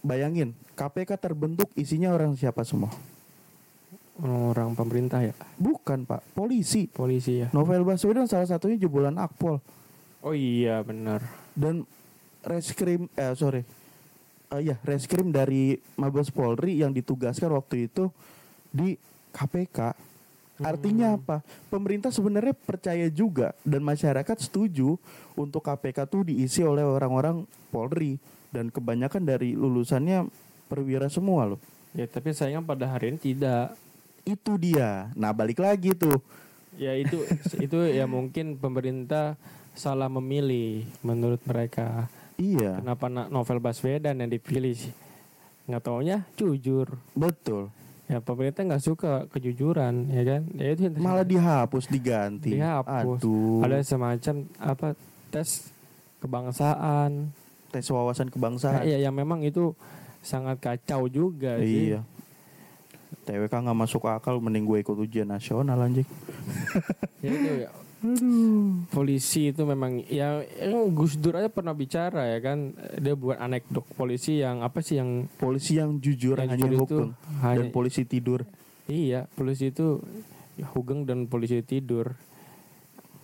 bayangin 0.00 0.56
KPK 0.72 1.20
terbentuk 1.20 1.68
isinya 1.76 2.14
orang 2.16 2.32
siapa 2.32 2.64
semua? 2.64 2.88
Orang 4.18 4.74
pemerintah 4.74 5.22
ya, 5.22 5.30
bukan 5.54 6.02
pak. 6.02 6.26
Polisi. 6.34 6.90
Polisi 6.90 7.46
ya. 7.46 7.54
Novel 7.54 7.86
Baswedan 7.86 8.26
salah 8.26 8.50
satunya 8.50 8.74
jebolan 8.74 9.14
Akpol. 9.14 9.62
Oh 10.18 10.34
iya 10.34 10.82
benar. 10.82 11.22
dan 11.58 11.86
reskrim 12.42 13.10
eh 13.18 13.34
sorry 13.34 13.66
Eh, 14.48 14.64
ya 14.64 14.80
reskrim 14.80 15.28
dari 15.28 15.76
Mabes 15.94 16.32
Polri 16.32 16.80
yang 16.80 16.88
ditugaskan 16.88 17.52
waktu 17.52 17.84
itu 17.84 18.08
di 18.72 18.96
KPK 19.28 19.92
artinya 20.58 21.12
Hmm. 21.12 21.20
apa 21.20 21.36
pemerintah 21.68 22.08
sebenarnya 22.08 22.56
percaya 22.56 23.06
juga 23.06 23.52
dan 23.62 23.78
masyarakat 23.78 24.36
setuju 24.40 24.96
untuk 25.34 25.62
KPK 25.62 26.08
tuh 26.08 26.24
diisi 26.24 26.64
oleh 26.64 26.80
orang-orang 26.80 27.44
Polri 27.68 28.16
dan 28.48 28.66
kebanyakan 28.66 29.22
dari 29.22 29.52
lulusannya 29.52 30.26
perwira 30.64 31.06
semua 31.06 31.44
loh 31.46 31.60
Ya 31.92 32.04
tapi 32.04 32.32
sayang 32.32 32.64
pada 32.64 32.88
hari 32.88 33.14
ini 33.14 33.18
tidak. 33.20 33.76
itu 34.24 34.52
dia 34.56 35.12
nah 35.12 35.30
balik 35.30 35.60
lagi 35.60 35.92
tuh 35.92 36.24
Ya 36.72 36.96
itu 36.96 37.20
itu 37.64 37.78
ya 37.84 38.08
mungkin 38.08 38.56
pemerintah 38.56 39.36
salah 39.72 40.08
memilih 40.08 40.88
menurut 41.00 41.38
mereka. 41.44 42.08
Iya 42.38 42.78
Kenapa 42.78 43.06
na- 43.06 43.26
novel 43.26 43.58
Baswedan 43.58 44.16
yang 44.16 44.30
dipilih 44.30 44.72
sih? 44.72 44.94
Nggak 45.66 45.82
taunya 45.82 46.16
jujur. 46.34 46.88
betul 47.12 47.68
Ya 48.06 48.18
pemerintah 48.18 48.64
nggak 48.64 48.80
suka 48.80 49.12
kejujuran 49.28 50.08
ya 50.08 50.24
kan? 50.24 50.42
Ya 50.54 50.72
itu 50.72 50.80
yang- 50.82 50.96
malah 50.96 51.22
dihapus 51.22 51.84
diganti 51.86 52.56
Dihapus. 52.56 53.20
aduh 53.20 53.60
ada 53.60 53.82
semacam 53.82 54.34
apa 54.56 54.96
tes 55.28 55.68
kebangsaan. 56.18 57.28
tes 57.68 57.84
wawasan 57.84 58.26
Nah, 58.26 58.32
kebangsaan 58.32 58.80
ya 58.82 58.96
yang 58.98 59.12
memang 59.12 59.44
itu 59.44 59.76
sangat 60.18 60.56
kacau 60.56 61.04
juga 61.06 61.60
sih. 61.60 61.92
Iya. 61.92 62.00
TWK 63.22 63.52
nggak 63.60 63.76
masuk 63.76 64.02
akal 64.04 64.40
mending 64.40 64.64
gue 64.64 64.80
ikut 64.80 64.96
ujian 64.96 65.28
nasional 65.28 65.76
anjing. 65.76 66.08
Ya 67.20 67.28
itu 67.28 67.52
ya. 67.60 67.70
Polisi 68.94 69.50
itu 69.50 69.66
memang 69.66 70.06
ya 70.06 70.42
Gus 70.94 71.18
Dur 71.18 71.34
aja 71.34 71.50
pernah 71.50 71.74
bicara 71.74 72.30
ya 72.30 72.38
kan 72.38 72.74
dia 72.94 73.18
buat 73.18 73.42
anekdot 73.42 73.82
polisi 73.98 74.38
yang 74.38 74.62
apa 74.62 74.78
sih 74.78 75.02
yang 75.02 75.26
Polisi 75.34 75.82
yang 75.82 75.98
jujur 75.98 76.38
yang 76.38 76.54
hanya 76.54 76.62
jujur 76.62 76.72
itu 76.72 76.82
hukum 76.86 77.08
hanya 77.42 77.66
dan 77.66 77.74
polisi 77.74 78.02
tidur. 78.06 78.46
iya 78.86 79.26
polisi 79.34 79.74
itu 79.74 79.98
ya, 80.54 80.66
hugeng 80.72 81.04
dan 81.04 81.26
polisi 81.26 81.58
tidur 81.66 82.14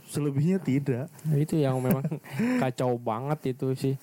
Selebihnya 0.05 0.63
tidak. 0.63 1.11
Nah, 1.27 1.37
itu 1.41 1.59
yang 1.59 1.81
memang 1.83 2.05
kacau 2.63 2.95
banget 3.01 3.57
itu 3.57 3.75
sih 3.75 3.95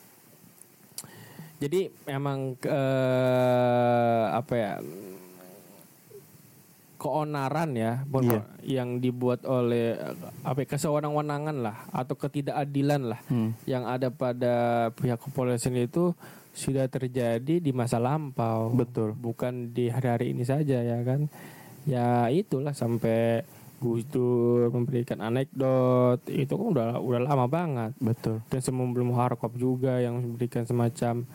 jadi 1.62 1.94
memang 2.10 2.58
eh, 2.66 4.24
apa 4.34 4.54
ya 4.58 4.74
keonaran 7.02 7.74
ya 7.74 8.06
Iya. 8.06 8.42
yang 8.62 9.02
dibuat 9.02 9.42
oleh 9.44 9.98
eh, 9.98 10.14
apa 10.46 10.62
ya, 10.62 10.68
kesewenang-wenangan 10.70 11.58
lah 11.58 11.90
atau 11.90 12.14
ketidakadilan 12.14 13.02
lah 13.10 13.20
Hmm. 13.26 13.58
yang 13.66 13.84
ada 13.84 14.14
pada 14.14 14.54
pihak 14.94 15.18
kepolisian 15.20 15.74
itu 15.76 16.14
sudah 16.54 16.86
terjadi 16.86 17.58
di 17.58 17.72
masa 17.72 17.98
lampau 17.98 18.70
Betul. 18.70 19.16
bukan 19.16 19.72
di 19.72 19.88
hari-hari 19.88 20.30
ini 20.30 20.44
saja 20.44 20.78
ya 20.78 21.00
kan 21.02 21.26
ya 21.84 22.30
itulah 22.30 22.72
sampai 22.72 23.42
Gus 23.82 24.06
Dur 24.06 24.70
memberikan 24.70 25.26
anekdot 25.26 26.22
itu 26.28 26.52
kan 26.52 26.68
udah 26.70 26.88
udah 27.00 27.20
lama 27.20 27.48
banget 27.48 27.92
Betul. 27.98 28.46
dan 28.46 28.60
sebelum 28.60 29.10
Harkop 29.12 29.56
juga 29.56 29.98
yang 29.98 30.22
memberikan 30.22 30.62
semacam 30.62 31.26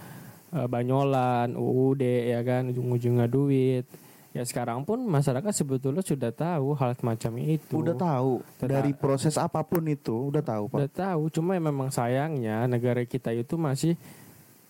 eh, 0.52 0.66
banyolan 0.68 1.56
UUD 1.56 2.02
ya 2.04 2.40
kan 2.40 2.70
ujung-ujungnya 2.70 3.26
duit 3.26 3.82
ya 4.36 4.44
sekarang 4.44 4.84
pun 4.84 5.00
masyarakat 5.00 5.48
sebetulnya 5.50 6.00
sudah 6.00 6.28
tahu 6.28 6.72
hal 6.72 6.92
semacam 6.92 7.32
itu 7.48 7.74
Udah 7.74 7.96
tahu 7.96 8.44
Teta- 8.54 8.68
dari 8.70 8.92
proses 8.92 9.34
apa 9.34 9.60
pun 9.60 9.80
itu 9.82 10.28
udah 10.28 10.40
tahu 10.40 10.68
pak. 10.68 10.76
udah 10.76 10.90
tahu 10.92 11.22
cuma 11.30 11.56
memang 11.56 11.88
sayangnya 11.88 12.68
negara 12.68 13.00
kita 13.02 13.32
itu 13.32 13.56
masih 13.56 13.96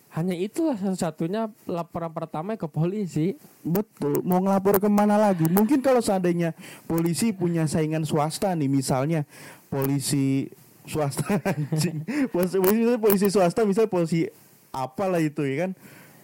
hanya 0.08 0.32
itulah 0.32 0.72
satu-satunya 0.74 1.52
laporan 1.66 2.08
pertama 2.08 2.54
ke 2.54 2.64
polisi 2.64 3.36
Betul. 3.60 4.22
Mau 4.22 4.38
ngelapor 4.38 4.78
ke 4.78 4.86
mana 4.86 5.18
lagi? 5.18 5.44
Mungkin 5.44 5.82
kalau 5.82 5.98
seandainya 5.98 6.54
polisi 6.86 7.34
punya 7.34 7.66
saingan 7.66 8.06
swasta 8.06 8.54
nih, 8.54 8.64
misalnya 8.64 9.26
polisi 9.66 10.48
swasta 10.86 11.26
anjing. 11.50 12.00
Polisi, 12.30 12.56
polisi, 12.56 12.94
polisi 12.96 13.26
swasta 13.28 13.66
misalnya 13.66 13.90
polisi 13.90 14.24
apalah 14.70 15.18
itu 15.18 15.42
ya 15.42 15.66
kan. 15.66 15.70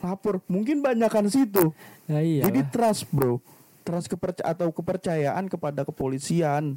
Lapor. 0.03 0.43
Mungkin 0.51 0.83
banyakkan 0.83 1.31
situ. 1.31 1.71
ya 2.05 2.19
iya 2.19 2.43
Jadi 2.45 2.67
trust 2.69 3.07
bro, 3.09 3.39
trust 3.83 4.11
kepercayaan 4.11 4.51
atau 4.51 4.69
kepercayaan 4.69 5.45
kepada 5.47 5.87
kepolisian 5.87 6.75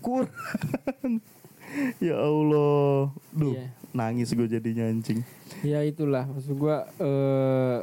kurang. 0.00 0.32
ya 2.02 2.16
Allah, 2.16 3.12
duh 3.30 3.52
Iya. 3.54 3.68
nangis 3.92 4.32
gue 4.32 4.48
jadinya 4.48 4.88
anjing. 4.88 5.20
ya 5.60 5.84
itulah 5.84 6.24
maksud 6.24 6.56
gua 6.56 6.88
eh, 6.96 7.78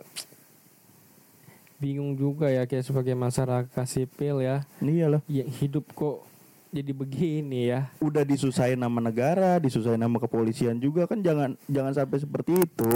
bingung 1.78 2.18
juga 2.18 2.50
ya 2.50 2.66
kayak 2.66 2.82
sebagai 2.82 3.14
masyarakat 3.14 3.86
sipil 3.86 4.42
ya 4.42 4.66
Iyalah, 4.82 5.22
yang 5.30 5.46
hidup 5.46 5.86
kok 5.94 6.26
jadi 6.68 6.92
begini 6.92 7.70
ya 7.70 7.88
udah 8.02 8.26
disusahin 8.26 8.76
nama 8.76 8.98
negara, 9.00 9.62
disusahin 9.62 10.02
nama 10.02 10.18
kepolisian 10.18 10.76
juga 10.78 11.06
kan 11.06 11.22
jangan 11.22 11.54
jangan 11.70 11.94
sampai 11.94 12.18
seperti 12.18 12.52
itu. 12.58 12.90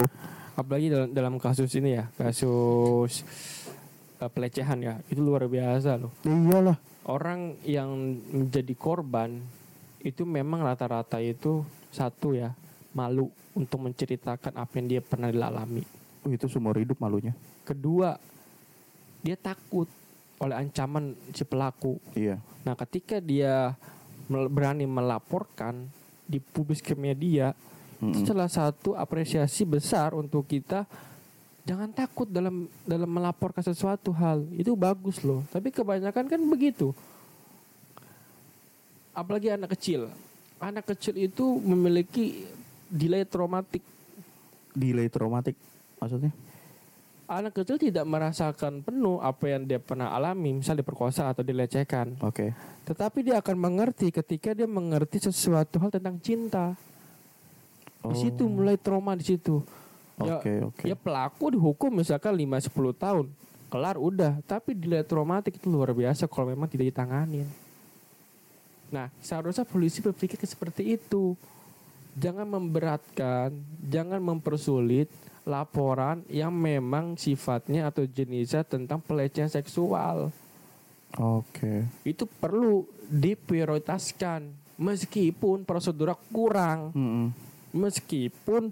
Apalagi 0.56 0.92
dalam, 0.92 1.10
dalam 1.12 1.36
kasus 1.40 1.72
ini 1.78 1.98
ya 2.00 2.06
kasus 2.20 3.24
eh, 4.20 4.32
pelecehan 4.32 4.80
ya 4.84 4.94
itu 5.08 5.22
luar 5.24 5.48
biasa 5.48 5.98
loh. 5.98 6.12
Iyalah, 6.28 6.78
orang 7.08 7.56
yang 7.66 8.20
menjadi 8.32 8.74
korban 8.76 9.42
itu 10.02 10.26
memang 10.26 10.66
rata-rata 10.66 11.22
itu 11.22 11.62
satu 11.94 12.34
ya 12.34 12.52
malu 12.92 13.30
untuk 13.54 13.86
menceritakan 13.86 14.58
apa 14.58 14.74
yang 14.80 14.88
dia 14.98 15.02
pernah 15.04 15.30
dialami. 15.30 15.84
Oh, 16.22 16.30
itu 16.30 16.46
seumur 16.46 16.78
hidup 16.78 17.02
malunya. 17.02 17.34
kedua 17.62 18.18
dia 19.22 19.38
takut 19.38 19.86
oleh 20.42 20.58
ancaman 20.58 21.14
si 21.30 21.46
pelaku. 21.46 22.02
Iya, 22.18 22.42
nah 22.66 22.74
ketika 22.74 23.22
dia 23.22 23.78
berani 24.28 24.90
melaporkan 24.90 25.86
dipublis 26.26 26.82
ke 26.82 26.98
media 26.98 27.54
itu 28.02 28.26
Mm-mm. 28.26 28.30
salah 28.34 28.50
satu 28.50 28.98
apresiasi 28.98 29.62
besar 29.62 30.18
untuk 30.18 30.50
kita. 30.50 30.90
Jangan 31.62 31.94
takut 31.94 32.26
dalam 32.26 32.66
dalam 32.82 33.06
melaporkan 33.06 33.62
sesuatu 33.62 34.10
hal. 34.10 34.42
Itu 34.58 34.74
bagus 34.74 35.22
loh. 35.22 35.46
Tapi 35.54 35.70
kebanyakan 35.70 36.26
kan 36.26 36.42
begitu. 36.50 36.90
Apalagi 39.14 39.54
anak 39.54 39.78
kecil. 39.78 40.10
Anak 40.58 40.90
kecil 40.90 41.22
itu 41.22 41.46
memiliki 41.62 42.50
delay 42.90 43.22
traumatik. 43.22 43.86
Delay 44.74 45.06
traumatik 45.06 45.54
maksudnya. 46.02 46.34
anak 47.32 47.56
kecil 47.56 47.80
tidak 47.80 48.04
merasakan 48.04 48.84
penuh 48.84 49.24
apa 49.24 49.48
yang 49.48 49.64
dia 49.64 49.80
pernah 49.80 50.12
alami 50.12 50.52
misal 50.52 50.76
diperkosa 50.76 51.32
atau 51.32 51.48
dilecehkan. 51.48 52.20
Oke. 52.28 52.52
tetapi 52.84 53.24
dia 53.24 53.40
akan 53.40 53.56
mengerti 53.56 54.12
ketika 54.12 54.52
dia 54.52 54.68
mengerti 54.68 55.24
sesuatu 55.24 55.80
hal 55.80 55.96
tentang 55.96 56.20
cinta 56.20 56.76
di 58.04 58.16
situ 58.18 58.44
mulai 58.46 58.76
trauma 58.76 59.14
di 59.14 59.26
situ 59.26 59.62
Ya- 60.20 60.38
Oke, 60.38 60.54
oke. 60.62 60.86
Ya 60.86 60.94
pelaku 60.94 61.50
dihukum 61.50 61.90
misalkan 61.92 62.38
5-10 62.38 62.70
tahun. 62.94 63.26
Kelar 63.68 63.98
udah. 63.98 64.38
Tapi 64.44 64.78
delay 64.78 65.02
traumatik 65.02 65.58
itu 65.58 65.66
luar 65.66 65.90
biasa 65.92 66.30
kalau 66.30 66.46
memang 66.46 66.70
tidak 66.70 66.94
ditanganin. 66.94 67.50
Nah 68.92 69.10
seharusnya 69.18 69.66
polisi 69.66 69.98
berpikir 69.98 70.38
seperti 70.40 70.94
itu. 70.94 71.34
Jangan 72.14 72.46
memberatkan, 72.46 73.50
jangan 73.82 74.20
mempersulit 74.20 75.08
laporan 75.42 76.22
yang 76.28 76.52
memang 76.52 77.16
sifatnya 77.16 77.90
atau 77.90 78.06
jenisnya 78.06 78.62
tentang 78.62 79.02
pelecehan 79.02 79.50
seksual. 79.50 80.30
Oke. 81.18 81.88
Itu 82.04 82.28
perlu 82.28 82.84
diprioritaskan 83.08 84.54
meskipun 84.78 85.64
prosedurnya 85.64 86.14
kurang 86.30 86.94
Mm-mm. 86.94 87.28
Meskipun 87.71 88.71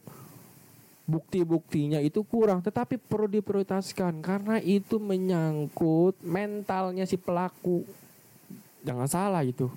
bukti-buktinya 1.09 1.97
itu 1.97 2.21
kurang 2.21 2.61
tetapi 2.61 3.01
perlu 3.01 3.25
diprioritaskan 3.25 4.21
karena 4.21 4.61
itu 4.61 5.01
menyangkut 5.01 6.21
mentalnya 6.21 7.09
si 7.09 7.17
pelaku 7.17 7.81
jangan 8.85 9.09
salah 9.09 9.41
itu 9.41 9.67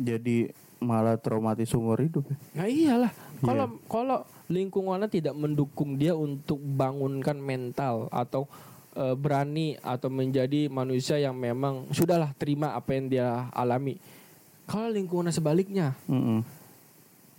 jadi 0.00 0.48
malah 0.80 1.20
traumatis 1.20 1.68
umur 1.76 2.00
hidup 2.00 2.24
ya. 2.32 2.36
Nah 2.56 2.66
iyalah, 2.66 3.12
kalau 3.44 3.66
kalau 3.84 4.18
lingkungannya 4.48 5.12
tidak 5.12 5.36
mendukung 5.36 6.00
dia 6.00 6.16
untuk 6.16 6.56
bangunkan 6.56 7.36
mental 7.36 8.08
atau 8.08 8.48
eh, 8.96 9.12
berani 9.12 9.76
atau 9.84 10.08
menjadi 10.08 10.72
manusia 10.72 11.20
yang 11.20 11.36
memang 11.36 11.92
sudahlah 11.92 12.32
terima 12.40 12.72
apa 12.72 12.96
yang 12.96 13.12
dia 13.12 13.52
alami. 13.52 14.00
Kalau 14.64 14.88
lingkungannya 14.88 15.34
sebaliknya, 15.36 15.92
Mm-mm. 16.08 16.40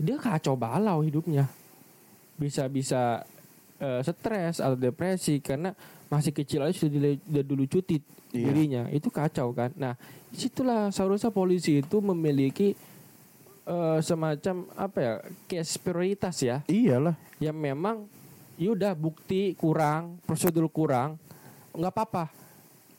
Dia 0.01 0.17
kacau 0.17 0.57
balau 0.57 0.99
hidupnya. 1.01 1.45
Bisa-bisa 2.35 3.21
eh, 3.77 4.01
stres 4.01 4.57
atau 4.57 4.75
depresi 4.75 5.37
karena 5.39 5.73
masih 6.07 6.33
kecil 6.33 6.61
aja 6.61 6.73
sudah, 6.75 6.91
dile- 6.91 7.21
sudah 7.21 7.43
dulu 7.43 7.63
cuti 7.65 7.97
Iya. 8.31 8.47
dirinya. 8.47 8.81
Itu 8.87 9.11
kacau 9.11 9.51
kan. 9.51 9.75
Nah, 9.75 9.93
di 10.31 10.39
situlah 10.39 10.87
seharusnya 10.87 11.29
polisi 11.29 11.79
itu 11.79 11.97
memiliki 11.99 12.71
eh, 13.61 13.99
semacam 14.01 14.55
apa 14.73 14.97
ya 14.97 15.13
case 15.45 15.77
prioritas 15.77 16.39
ya 16.41 16.65
Iyalah. 16.65 17.13
yang 17.37 17.53
memang 17.53 18.09
yaudah 18.57 18.97
bukti 18.97 19.53
kurang 19.53 20.17
prosedur 20.25 20.65
kurang 20.65 21.13
nggak 21.71 21.93
apa-apa 21.93 22.25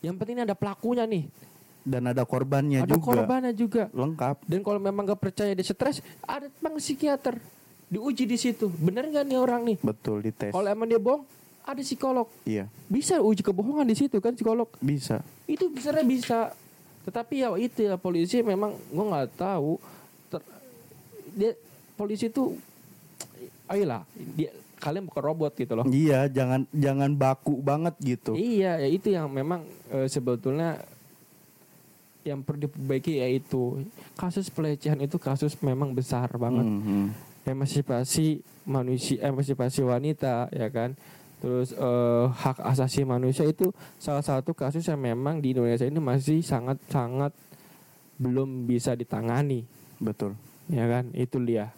yang 0.00 0.14
penting 0.14 0.38
ini 0.38 0.46
ada 0.46 0.54
pelakunya 0.54 1.02
nih 1.02 1.26
Dan 1.82 2.06
ada 2.06 2.22
korbannya 2.22 2.80
ada 2.80 2.94
juga. 2.94 3.02
korbannya 3.04 3.52
juga 3.52 3.90
Lengkap. 3.90 4.36
dan 4.44 4.60
kalau 4.60 4.78
memang 4.78 5.02
nggak 5.04 5.18
percaya 5.20 5.50
dia 5.50 5.62
stres 5.62 5.98
ada 6.20 6.46
bang 6.52 6.74
psikiater 6.76 7.42
diuji 7.86 8.22
di 8.22 8.36
situ 8.36 8.70
bener 8.72 9.04
nggak 9.04 9.24
nih 9.24 9.36
orang 9.36 9.62
nih 9.64 9.76
Betul 9.78 10.22
dites. 10.22 10.50
kalau 10.50 10.64
emang 10.64 10.86
dia 10.86 10.96
bohong 10.96 11.26
ada 11.60 11.78
psikolog 11.78 12.26
Iya, 12.42 12.70
bisa 12.86 13.18
uji 13.18 13.40
kebohongan 13.40 13.84
di 13.84 13.94
situ 13.94 14.16
kan 14.16 14.32
psikolog 14.32 14.70
bisa. 14.78 15.20
itu 15.44 15.66
sebenarnya 15.72 16.06
bisa 16.06 16.38
tetapi 17.02 17.34
ya 17.36 17.50
itu 17.56 17.82
ya 17.82 17.94
polisi 17.96 18.40
memang 18.40 18.78
gua 18.88 19.04
nggak 19.12 19.28
tahu 19.36 19.74
ter- 20.28 20.46
dia 21.32 21.52
polisi 21.92 22.26
itu 22.26 22.54
ayolah 23.66 24.06
dia 24.14 24.50
kalian 24.76 25.06
bukan 25.06 25.22
robot 25.24 25.52
gitu 25.54 25.74
loh 25.74 25.82
Iya, 25.84 26.26
jangan 26.26 26.66
jangan 26.70 27.10
baku 27.12 27.58
banget 27.58 27.94
gitu. 27.98 28.34
iya 28.34 28.78
ya 28.78 28.88
itu 28.88 29.10
yang 29.10 29.26
memang 29.28 29.62
eh, 29.88 30.06
sebetulnya 30.06 30.78
yang 32.22 32.40
perlu 32.40 32.66
diperbaiki 32.66 33.18
yaitu 33.18 33.82
kasus 34.14 34.46
pelecehan 34.48 34.98
itu 34.98 35.18
kasus 35.18 35.54
memang 35.58 35.90
besar 35.90 36.30
banget 36.34 36.66
Mhm. 36.66 37.04
emansipasi 37.42 38.40
manusia 38.62 39.26
emansipasi 39.26 39.82
wanita 39.82 40.46
ya 40.50 40.70
kan 40.70 40.94
terus 41.42 41.74
eh, 41.74 42.24
hak 42.30 42.62
asasi 42.62 43.02
manusia 43.02 43.42
itu 43.42 43.74
salah 43.98 44.22
satu 44.22 44.54
kasus 44.54 44.86
yang 44.86 45.02
memang 45.02 45.42
di 45.42 45.50
Indonesia 45.50 45.82
ini 45.82 45.98
masih 45.98 46.38
sangat 46.38 46.78
sangat 46.86 47.34
belum 48.14 48.64
bisa 48.64 48.94
ditangani 48.94 49.66
Betul. 49.98 50.38
ya 50.70 50.86
kan 50.86 51.10
itu 51.12 51.42
dia 51.42 51.74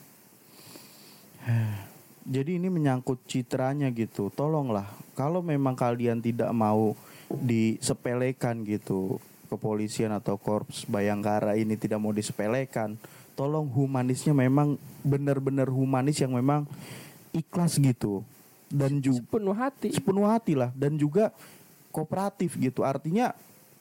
Jadi 2.24 2.56
ini 2.56 2.72
menyangkut 2.72 3.20
citranya 3.28 3.92
gitu. 3.92 4.32
Tolonglah 4.32 4.88
kalau 5.12 5.44
memang 5.44 5.76
kalian 5.76 6.24
tidak 6.24 6.48
mau 6.56 6.96
disepelekan 7.28 8.64
gitu 8.64 9.20
kepolisian 9.54 10.10
atau 10.12 10.34
korps 10.36 10.84
Bayangkara 10.90 11.54
ini 11.54 11.78
tidak 11.78 12.02
mau 12.02 12.10
disepelekan, 12.10 12.98
tolong 13.38 13.66
humanisnya 13.70 14.34
memang 14.34 14.78
benar-benar 15.06 15.70
humanis 15.70 16.18
yang 16.18 16.34
memang 16.34 16.66
ikhlas 17.34 17.78
gitu 17.78 18.22
dan 18.70 18.98
juga 18.98 19.22
sepenuh 19.22 19.54
hati 19.54 19.88
sepenuh 19.94 20.26
hati 20.26 20.52
lah 20.58 20.70
dan 20.74 20.98
juga 20.98 21.30
kooperatif 21.94 22.58
gitu. 22.58 22.82
Artinya 22.82 23.30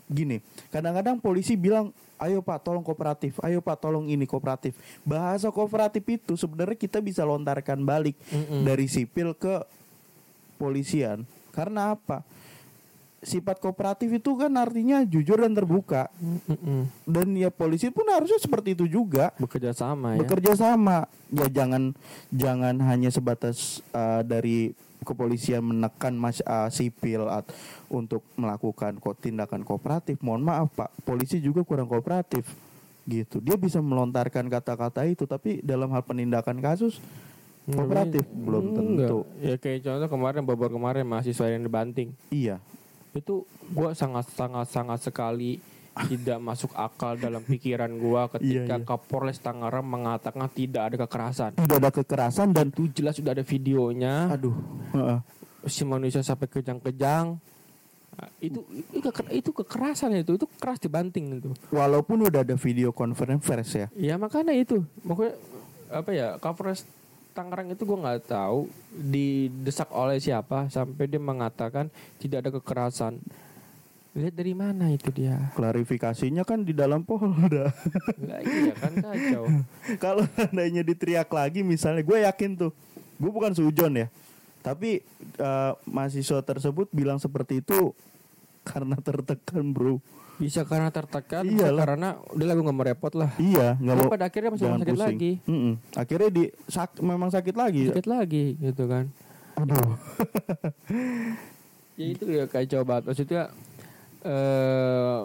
gini, 0.05 0.37
kadang-kadang 0.69 1.17
polisi 1.17 1.57
bilang, 1.57 1.89
"Ayo 2.21 2.45
Pak, 2.45 2.61
tolong 2.61 2.85
kooperatif. 2.85 3.41
Ayo 3.41 3.57
Pak, 3.65 3.81
tolong 3.81 4.05
ini 4.05 4.29
kooperatif." 4.29 4.77
Bahasa 5.01 5.49
kooperatif 5.49 6.05
itu 6.05 6.37
sebenarnya 6.37 6.77
kita 6.77 7.01
bisa 7.01 7.25
lontarkan 7.25 7.81
balik 7.81 8.13
Mm-mm. 8.29 8.61
dari 8.61 8.85
sipil 8.85 9.33
ke 9.33 9.65
polisian. 10.61 11.25
Karena 11.49 11.97
apa? 11.97 12.21
Sifat 13.23 13.63
kooperatif 13.63 14.11
itu 14.11 14.35
kan 14.35 14.51
artinya 14.59 14.99
jujur 15.07 15.39
dan 15.39 15.55
terbuka. 15.55 16.11
Mm-mm. 16.19 16.91
Dan 17.07 17.31
ya 17.39 17.47
polisi 17.47 17.87
pun 17.87 18.03
harusnya 18.11 18.35
seperti 18.35 18.75
itu 18.75 18.85
juga. 18.85 19.31
Bekerja 19.39 19.71
sama 19.71 20.19
ya. 20.19 20.19
Bekerja 20.19 20.51
sama. 20.59 21.07
Ya 21.31 21.47
jangan 21.47 21.95
jangan 22.35 22.75
hanya 22.83 23.07
sebatas 23.09 23.79
uh, 23.95 24.19
dari 24.27 24.75
kepolisian 25.07 25.63
menekan 25.63 26.15
mas 26.15 26.43
uh, 26.43 26.67
sipil 26.67 27.27
at- 27.31 27.47
untuk 27.87 28.23
melakukan 28.35 28.99
ko- 28.99 29.15
tindakan 29.15 29.63
kooperatif. 29.63 30.19
Mohon 30.19 30.43
maaf 30.43 30.67
pak. 30.75 30.91
Polisi 31.07 31.39
juga 31.39 31.63
kurang 31.63 31.87
kooperatif. 31.87 32.43
Gitu. 33.07 33.39
Dia 33.39 33.55
bisa 33.55 33.79
melontarkan 33.79 34.47
kata-kata 34.47 35.03
itu 35.07 35.23
tapi 35.23 35.63
dalam 35.63 35.91
hal 35.91 36.03
penindakan 36.03 36.59
kasus 36.59 36.99
kooperatif 37.63 38.27
belum 38.27 38.75
Enggak. 38.75 39.07
tentu. 39.07 39.19
Ya 39.39 39.55
kayak 39.55 39.79
contoh 39.87 40.09
kemarin 40.11 40.43
beberapa 40.43 40.75
kemarin 40.75 41.07
mahasiswa 41.07 41.47
yang 41.47 41.63
dibanting. 41.63 42.11
Iya 42.27 42.59
itu 43.15 43.45
gua 43.69 43.93
sangat 43.93 44.25
sangat 44.29 44.67
sangat 44.67 44.99
sekali 45.01 45.61
tidak 45.93 46.37
masuk 46.37 46.73
akal 46.73 47.13
dalam 47.13 47.39
pikiran 47.39 47.93
gua 47.95 48.25
ketika 48.33 48.65
Iya, 48.67 48.75
iya. 48.75 48.83
Kapolres 48.83 49.37
Tangerang 49.37 49.85
mengatakan 49.85 50.49
tidak 50.49 50.89
ada 50.89 50.95
kekerasan. 50.99 51.51
tidak 51.55 51.77
ada 51.77 51.91
kekerasan 51.91 52.47
dan 52.49 52.67
Itu 52.67 52.89
jelas 52.91 53.13
sudah 53.13 53.31
ada 53.31 53.43
videonya. 53.43 54.29
aduh 54.29 54.53
heeh. 54.91 55.19
Si 55.65 55.81
manusia 55.83 56.19
sampai 56.19 56.49
kejang-kejang. 56.49 57.37
Nah, 58.13 58.29
itu 58.37 58.61
itu, 58.91 59.09
itu 59.31 59.49
kekerasan 59.51 60.13
itu 60.15 60.33
itu 60.33 60.45
keras 60.53 60.77
dibanting 60.77 61.33
itu. 61.35 61.49
walaupun 61.69 62.21
udah 62.23 62.41
ada 62.41 62.53
video 62.55 62.89
conference 62.89 63.45
ya 63.71 63.87
Ya 63.93 64.15
makanya 64.15 64.53
itu. 64.53 64.85
Makanya 65.01 65.33
apa 65.89 66.09
ya 66.09 66.27
Kapolres 66.37 66.85
Tangerang 67.33 67.73
itu 67.73 67.81
gua 67.83 67.97
nggak 67.97 68.29
tahu 68.29 68.69
didesak 68.93 69.89
oleh 69.89 70.21
siapa 70.21 70.69
sampai 70.69 71.09
dia 71.09 71.17
mengatakan 71.17 71.89
tidak 72.21 72.45
ada 72.45 72.49
kekerasan. 72.61 73.17
Lihat 74.13 74.37
dari 74.37 74.53
mana 74.53 74.93
itu 74.93 75.09
dia? 75.09 75.49
klarifikasinya 75.57 76.45
kan 76.45 76.61
di 76.61 76.69
dalam 76.69 77.01
Polda 77.01 77.73
Enggak 78.13 78.41
iya 78.45 78.73
kan 78.77 78.93
kacau. 79.01 79.43
kalau 80.05 80.23
seandainya 80.37 80.85
diteriak 80.85 81.25
lagi 81.33 81.65
misalnya 81.65 82.05
gue 82.05 82.21
yakin 82.21 82.53
tuh 82.53 82.71
gue 83.17 83.31
bukan 83.33 83.57
sujon 83.57 84.05
ya 84.05 84.07
tapi 84.61 85.01
eh, 85.41 85.73
mahasiswa 85.89 86.45
tersebut 86.45 86.93
bilang 86.93 87.17
seperti 87.17 87.65
itu 87.65 87.89
karena 88.61 88.95
tertekan 89.01 89.73
bro 89.73 89.97
Bisa 90.33 90.63
karena 90.63 90.89
tertekan, 90.89 91.45
Iyalah. 91.45 91.79
karena 91.79 92.09
udah 92.27 92.41
lah 92.43 92.53
gue 92.53 92.63
nggak 92.63 92.73
mau 92.75 92.85
repot 92.85 93.13
lah. 93.13 93.31
iya 93.37 93.75
nggak 93.75 93.93
Tapi 93.93 94.01
mau 94.01 94.11
pada 94.11 94.25
akhirnya 94.25 94.49
masih 94.49 94.65
sakit 94.67 94.85
pusing. 94.87 94.99
lagi, 94.99 95.31
Mm-mm. 95.45 95.73
akhirnya 95.93 96.29
di 96.29 96.43
sak- 96.65 96.99
memang 96.99 97.29
sakit 97.29 97.53
lagi 97.53 97.83
sakit 97.87 98.07
lagi 98.07 98.45
gitu 98.57 98.83
kan. 98.85 99.05
aduh 99.53 99.93
Ya 101.93 102.05
itu 102.07 102.25
ya 102.25 102.45
kacau 102.45 102.81
banget. 102.81 103.03
Maksudnya 103.05 103.43
eh 104.23 105.19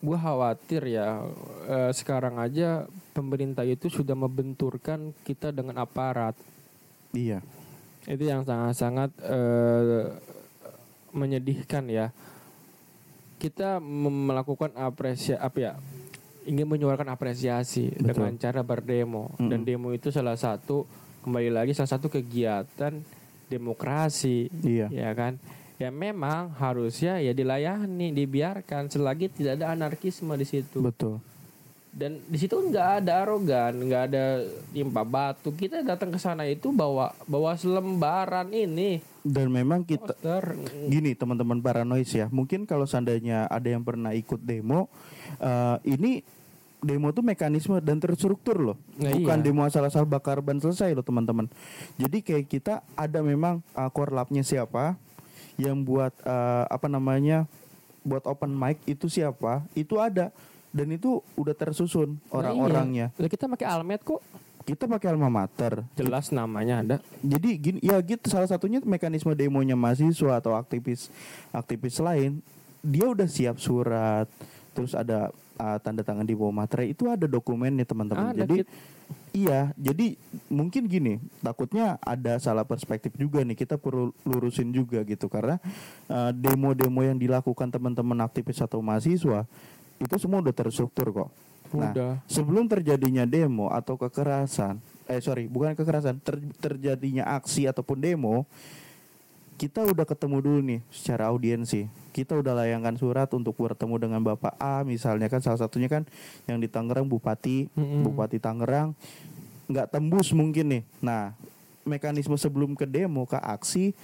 gue 0.00 0.16
khawatir 0.16 0.82
ya 0.86 1.26
eh, 1.66 1.90
sekarang 1.90 2.38
aja 2.38 2.86
pemerintah 3.10 3.66
itu 3.66 3.90
sudah 3.90 4.14
membenturkan 4.14 5.10
kita 5.20 5.50
dengan 5.50 5.76
aparat. 5.78 6.38
iya 7.10 7.42
Itu 8.02 8.22
yang 8.22 8.46
sangat-sangat 8.46 9.10
eh, 9.20 10.14
menyedihkan 11.10 11.84
ya. 11.84 12.14
Kita 13.40 13.80
melakukan 13.80 14.76
apresiasi 14.76 15.40
apa 15.40 15.58
ya? 15.58 15.72
Ingin 16.44 16.68
menyuarakan 16.68 17.08
apresiasi 17.16 17.88
Betul. 17.96 18.04
dengan 18.12 18.32
cara 18.36 18.60
berdemo 18.60 19.32
dan 19.40 19.64
Mm-mm. 19.64 19.68
demo 19.68 19.88
itu 19.96 20.12
salah 20.12 20.36
satu 20.36 20.84
kembali 21.20 21.50
lagi 21.52 21.72
salah 21.76 21.92
satu 21.96 22.08
kegiatan 22.08 22.96
demokrasi 23.52 24.48
iya 24.64 24.88
ya 24.88 25.10
kan 25.12 25.36
ya 25.76 25.92
memang 25.92 26.52
harusnya 26.56 27.20
ya 27.20 27.36
dilayani 27.36 28.12
dibiarkan 28.12 28.88
selagi 28.88 29.28
tidak 29.32 29.60
ada 29.60 29.72
anarkisme 29.76 30.32
di 30.36 30.46
situ 30.48 30.80
betul 30.80 31.20
dan 31.90 32.22
di 32.30 32.38
situ 32.38 32.54
nggak 32.54 33.02
ada 33.02 33.26
arogan 33.26 33.74
nggak 33.74 34.02
ada 34.10 34.24
timpa 34.70 35.02
batu. 35.02 35.50
Kita 35.50 35.82
datang 35.82 36.14
ke 36.14 36.18
sana 36.22 36.46
itu 36.46 36.70
bawa 36.70 37.10
bawa 37.26 37.58
selembaran 37.58 38.46
ini. 38.54 39.02
Dan 39.20 39.52
memang 39.52 39.84
kita 39.84 40.16
poster. 40.16 40.56
gini 40.86 41.12
teman-teman 41.18 41.58
paranoid 41.58 42.06
ya. 42.06 42.30
Mungkin 42.30 42.64
kalau 42.64 42.86
seandainya 42.86 43.50
ada 43.50 43.68
yang 43.68 43.82
pernah 43.82 44.14
ikut 44.14 44.38
demo 44.38 44.86
eh, 45.42 45.76
ini 45.90 46.22
demo 46.80 47.12
tuh 47.12 47.20
mekanisme 47.20 47.76
dan 47.84 48.00
terstruktur 48.00 48.56
loh. 48.56 48.76
Nah, 48.96 49.12
bukan 49.12 49.38
iya. 49.38 49.44
demo 49.44 49.62
asal-asal 49.68 50.08
bakar 50.08 50.40
ban 50.40 50.56
selesai 50.56 50.96
loh 50.96 51.04
teman-teman. 51.04 51.46
Jadi 52.00 52.24
kayak 52.24 52.46
kita 52.48 52.80
ada 52.96 53.20
memang 53.20 53.60
uh, 53.76 53.90
core 53.92 54.16
lab-nya 54.16 54.40
siapa 54.40 54.96
yang 55.60 55.84
buat 55.84 56.16
eh, 56.24 56.64
apa 56.72 56.88
namanya 56.88 57.44
buat 58.00 58.24
open 58.24 58.56
mic 58.56 58.80
itu 58.88 59.12
siapa 59.12 59.60
itu 59.76 60.00
ada 60.00 60.32
dan 60.70 60.86
itu 60.90 61.22
udah 61.34 61.54
tersusun 61.54 62.18
Nah, 62.30 62.42
orang-orangnya 62.42 63.10
iya. 63.14 63.20
Lah, 63.22 63.30
kita 63.30 63.50
pakai 63.50 63.66
almet 63.66 64.00
kok 64.02 64.22
kita 64.60 64.86
pakai 64.86 65.10
alma 65.10 65.26
mater 65.32 65.82
jelas 65.96 66.30
namanya 66.30 66.84
ada 66.84 66.96
jadi 67.24 67.50
gini 67.58 67.78
ya 67.82 67.98
gitu 68.04 68.30
salah 68.30 68.46
satunya 68.46 68.78
mekanisme 68.84 69.32
demonya 69.34 69.74
mahasiswa 69.74 70.38
atau 70.38 70.54
aktivis 70.54 71.10
aktivis 71.50 71.98
lain 71.98 72.38
dia 72.84 73.08
udah 73.08 73.26
siap 73.26 73.58
surat 73.58 74.28
terus 74.70 74.94
ada 74.94 75.34
uh, 75.60 75.78
tanda 75.78 76.00
tangan 76.00 76.24
di 76.24 76.32
bawah 76.32 76.54
materai 76.64 76.96
itu 76.96 77.06
ada 77.06 77.28
dokumennya 77.28 77.84
teman-teman. 77.84 78.32
Ada, 78.32 78.48
Jadi 78.48 78.56
Kit. 78.64 78.68
iya, 79.36 79.74
jadi 79.76 80.16
mungkin 80.48 80.88
gini, 80.88 81.20
takutnya 81.44 82.00
ada 82.00 82.40
salah 82.40 82.64
perspektif 82.64 83.12
juga 83.20 83.44
nih. 83.44 83.58
Kita 83.58 83.76
perlu 83.76 84.16
lurusin 84.24 84.72
juga 84.72 85.04
gitu 85.04 85.28
karena 85.28 85.60
uh, 86.08 86.32
demo-demo 86.32 87.04
yang 87.04 87.20
dilakukan 87.20 87.68
teman-teman 87.68 88.24
aktivis 88.24 88.62
atau 88.64 88.80
mahasiswa 88.80 89.44
itu 90.00 90.16
semua 90.16 90.40
udah 90.40 90.54
terstruktur 90.56 91.12
kok. 91.12 91.30
Nah, 91.70 91.94
Udah. 91.94 92.12
sebelum 92.26 92.66
terjadinya 92.66 93.22
demo 93.22 93.70
atau 93.70 93.94
kekerasan, 93.94 94.82
eh 95.06 95.22
sorry, 95.22 95.46
bukan 95.46 95.78
kekerasan, 95.78 96.18
ter- 96.18 96.42
terjadinya 96.58 97.22
aksi 97.38 97.70
ataupun 97.70 98.02
demo, 98.02 98.42
kita 99.54 99.86
udah 99.86 100.02
ketemu 100.02 100.36
dulu 100.42 100.58
nih 100.66 100.80
secara 100.90 101.30
audiensi. 101.30 101.86
Kita 102.10 102.34
udah 102.42 102.58
layangkan 102.58 102.98
surat 102.98 103.30
untuk 103.30 103.54
bertemu 103.54 103.94
dengan 104.02 104.18
Bapak 104.18 104.58
A, 104.58 104.82
misalnya 104.82 105.30
kan 105.30 105.38
salah 105.44 105.62
satunya 105.62 105.86
kan 105.86 106.02
yang 106.50 106.58
di 106.58 106.66
Tangerang 106.66 107.06
Bupati, 107.06 107.70
Mm-mm. 107.76 108.02
Bupati 108.02 108.42
Tangerang 108.42 108.96
nggak 109.70 109.94
tembus 109.94 110.34
mungkin 110.34 110.74
nih. 110.74 110.82
Nah, 110.98 111.38
mekanisme 111.86 112.34
sebelum 112.34 112.74
ke 112.74 112.82
demo 112.82 113.22
ke 113.30 113.38
aksi 113.38 113.94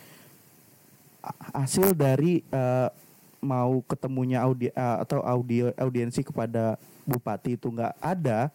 hasil 1.50 1.98
dari 1.98 2.46
eh, 2.46 2.88
mau 3.46 3.78
ketemunya 3.87 4.42
audi 4.42 4.74
eh, 4.74 4.96
atau 5.06 5.22
audio 5.22 5.70
audiensi 5.78 6.26
kepada 6.26 6.74
bupati 7.06 7.54
itu 7.54 7.70
nggak 7.70 7.94
ada 8.02 8.50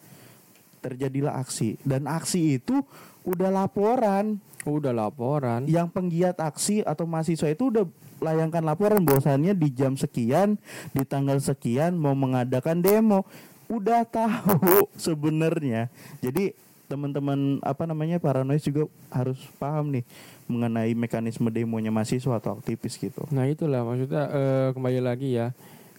terjadilah 0.84 1.40
aksi. 1.40 1.80
Dan 1.88 2.10
aksi 2.10 2.60
itu 2.60 2.84
udah 3.24 3.54
laporan. 3.54 4.42
Udah 4.62 4.94
laporan. 4.94 5.66
yang 5.66 5.90
penggiat 5.90 6.38
aksi 6.38 6.86
atau 6.86 7.10
mahasiswa 7.10 7.50
itu 7.50 7.74
udah 7.74 7.86
layangkan 8.22 8.62
laporan 8.62 9.02
bahwasannya 9.02 9.58
di 9.58 9.74
jam 9.74 9.98
sekian 9.98 10.54
di 10.94 11.02
tanggal 11.02 11.42
sekian 11.42 11.98
mau 11.98 12.14
mengadakan 12.14 12.78
demo. 12.78 13.26
Udah 13.66 14.06
tahu 14.06 14.86
sebenarnya. 15.10 15.90
Jadi 16.22 16.54
teman-teman 16.86 17.64
apa 17.64 17.88
namanya 17.88 18.20
paranoid 18.20 18.60
juga 18.60 18.84
harus 19.08 19.40
paham 19.56 19.96
nih 19.96 20.04
mengenai 20.52 20.92
mekanisme 20.94 21.48
demonya 21.48 21.90
mahasiswa 21.90 22.38
atau 22.38 22.60
aktivis 22.60 23.00
gitu 23.00 23.24
Nah 23.32 23.48
itulah 23.48 23.82
maksudnya 23.82 24.24
eh, 24.30 24.68
kembali 24.76 25.00
lagi 25.00 25.40
ya 25.40 25.56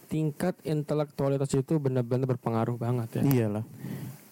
tingkat 0.07 0.53
intelektualitas 0.63 1.49
itu 1.57 1.81
benar-benar 1.81 2.29
berpengaruh 2.29 2.77
banget 2.77 3.19
ya. 3.19 3.23
iyalah 3.25 3.65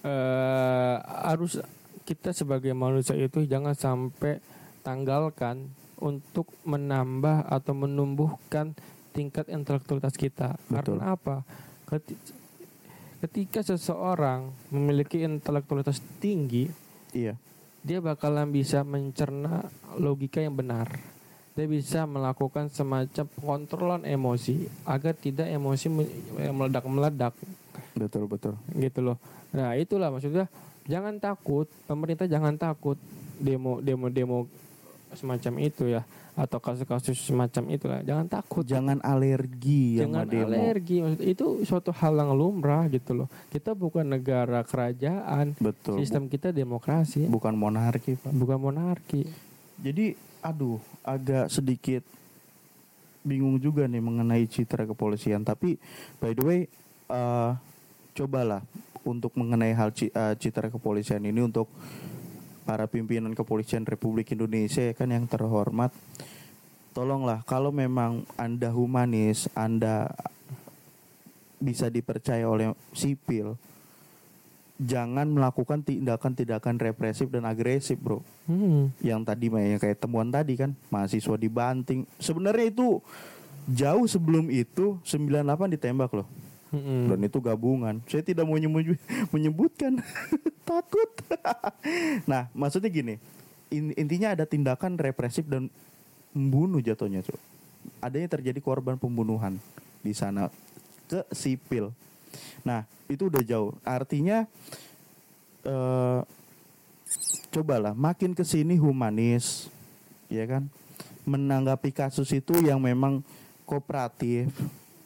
eh 0.01 0.97
harus 1.25 1.57
kita 2.05 2.33
sebagai 2.33 2.73
manusia 2.73 3.17
itu 3.17 3.45
jangan 3.45 3.73
sampai 3.73 4.41
tanggalkan 4.81 5.69
untuk 6.01 6.49
menambah 6.65 7.45
atau 7.47 7.77
menumbuhkan 7.77 8.73
tingkat 9.13 9.53
intelektualitas 9.53 10.17
kita. 10.17 10.57
Betul. 10.67 10.97
Karena 10.97 11.15
apa? 11.15 11.45
Keti- 11.85 12.17
Ketika 13.21 13.61
seseorang 13.61 14.49
memiliki 14.73 15.21
intelektualitas 15.21 16.01
tinggi, 16.25 16.73
iya 17.13 17.37
dia 17.81 17.99
bakalan 17.99 18.49
bisa 18.53 18.85
mencerna 18.85 19.69
logika 19.97 20.41
yang 20.41 20.57
benar. 20.57 20.89
Dia 21.57 21.67
bisa 21.67 22.07
melakukan 22.07 22.71
semacam 22.71 23.27
pengontrolan 23.37 24.03
emosi 24.07 24.71
agar 24.87 25.13
tidak 25.13 25.51
emosi 25.51 25.87
me- 25.91 26.15
meledak-meledak 26.55 27.35
betul 27.99 28.31
betul 28.31 28.55
gitu 28.79 29.03
loh. 29.03 29.19
Nah 29.51 29.75
itulah 29.75 30.09
maksudnya 30.15 30.47
jangan 30.87 31.19
takut 31.19 31.67
pemerintah 31.85 32.31
jangan 32.31 32.55
takut 32.57 32.97
demo 33.37 33.83
demo 33.83 34.07
demo 34.09 34.39
semacam 35.13 35.55
itu 35.59 35.91
ya 35.91 36.07
atau 36.41 36.57
kasus-kasus 36.57 37.21
semacam 37.21 37.69
itulah. 37.69 38.01
Jangan 38.01 38.25
takut. 38.25 38.65
Jangan 38.65 38.97
alergi 39.05 40.01
jangan 40.01 40.25
sama 40.25 40.33
demo. 40.33 40.49
alergi. 40.49 40.97
Maksud- 41.05 41.21
itu 41.29 41.47
suatu 41.69 41.93
hal 41.93 42.17
yang 42.17 42.33
lumrah 42.33 42.89
gitu 42.89 43.13
loh. 43.13 43.29
Kita 43.53 43.77
bukan 43.77 44.09
negara 44.09 44.65
kerajaan. 44.65 45.53
Betul. 45.61 46.01
Sistem 46.01 46.33
kita 46.33 46.49
demokrasi 46.49 47.29
Bu- 47.29 47.37
bukan 47.37 47.53
monarki 47.53 48.17
pak. 48.17 48.33
Bukan 48.33 48.57
monarki. 48.57 49.29
Jadi 49.77 50.17
aduh 50.41 50.81
agak 51.05 51.53
sedikit 51.53 52.01
bingung 53.21 53.61
juga 53.61 53.85
nih 53.85 54.01
mengenai 54.01 54.49
citra 54.49 54.89
kepolisian. 54.89 55.45
Tapi 55.45 55.77
by 56.17 56.33
the 56.33 56.45
way 56.45 56.61
eh, 57.13 57.51
cobalah 58.17 58.65
untuk 59.05 59.37
mengenai 59.37 59.77
hal 59.77 59.93
eh, 59.93 60.35
citra 60.41 60.73
kepolisian 60.73 61.21
ini 61.21 61.45
untuk 61.45 61.69
para 62.65 62.87
pimpinan 62.87 63.33
kepolisian 63.33 63.87
Republik 63.89 64.33
Indonesia 64.33 64.83
ya 64.83 64.95
kan 64.95 65.11
yang 65.11 65.27
terhormat. 65.27 65.91
Tolonglah 66.91 67.47
kalau 67.47 67.71
memang 67.71 68.27
Anda 68.35 68.75
humanis, 68.75 69.47
Anda 69.55 70.11
bisa 71.61 71.93
dipercaya 71.93 72.49
oleh 72.49 72.73
sipil, 72.97 73.55
jangan 74.81 75.29
melakukan 75.29 75.85
tindakan-tindakan 75.85 76.81
represif 76.81 77.29
dan 77.29 77.45
agresif, 77.45 78.01
Bro 78.01 78.25
Hmm. 78.51 78.91
yang 78.99 79.23
tadi 79.23 79.47
kayak 79.79 80.03
temuan 80.03 80.27
tadi 80.27 80.59
kan 80.59 80.75
mahasiswa 80.91 81.39
dibanting 81.39 82.03
sebenarnya 82.19 82.67
itu 82.67 82.99
jauh 83.71 84.11
sebelum 84.11 84.51
itu 84.51 84.99
98 85.07 85.79
ditembak 85.79 86.11
loh 86.11 86.27
Mm-mm. 86.71 87.11
dan 87.11 87.19
itu 87.27 87.39
gabungan. 87.43 87.99
Saya 88.07 88.23
tidak 88.23 88.47
mau 88.47 88.55
nyebut- 88.55 89.03
menyebutkan. 89.35 89.99
Takut. 90.69 91.11
Nah 92.31 92.47
maksudnya 92.55 92.91
gini. 92.91 93.19
In- 93.71 93.95
intinya 93.95 94.35
ada 94.35 94.47
tindakan 94.47 94.99
represif 94.99 95.47
dan 95.47 95.71
membunuh 96.31 96.79
jatuhnya 96.79 97.23
Cuk. 97.27 97.39
adanya 97.99 98.29
terjadi 98.31 98.61
korban 98.61 98.95
pembunuhan 99.01 99.57
di 100.05 100.13
sana 100.15 100.53
ke 101.11 101.27
sipil. 101.35 101.91
Nah 102.63 102.87
itu 103.11 103.27
udah 103.27 103.43
jauh. 103.43 103.75
Artinya 103.83 104.47
eh 105.67 106.21
cobalah 107.51 107.91
makin 107.99 108.31
ke 108.31 108.47
sini 108.47 108.79
humanis 108.79 109.67
ya 110.31 110.47
kan? 110.47 110.71
Menanggapi 111.27 111.91
kasus 111.91 112.31
itu 112.31 112.55
yang 112.63 112.79
memang 112.79 113.27
kooperatif 113.67 114.51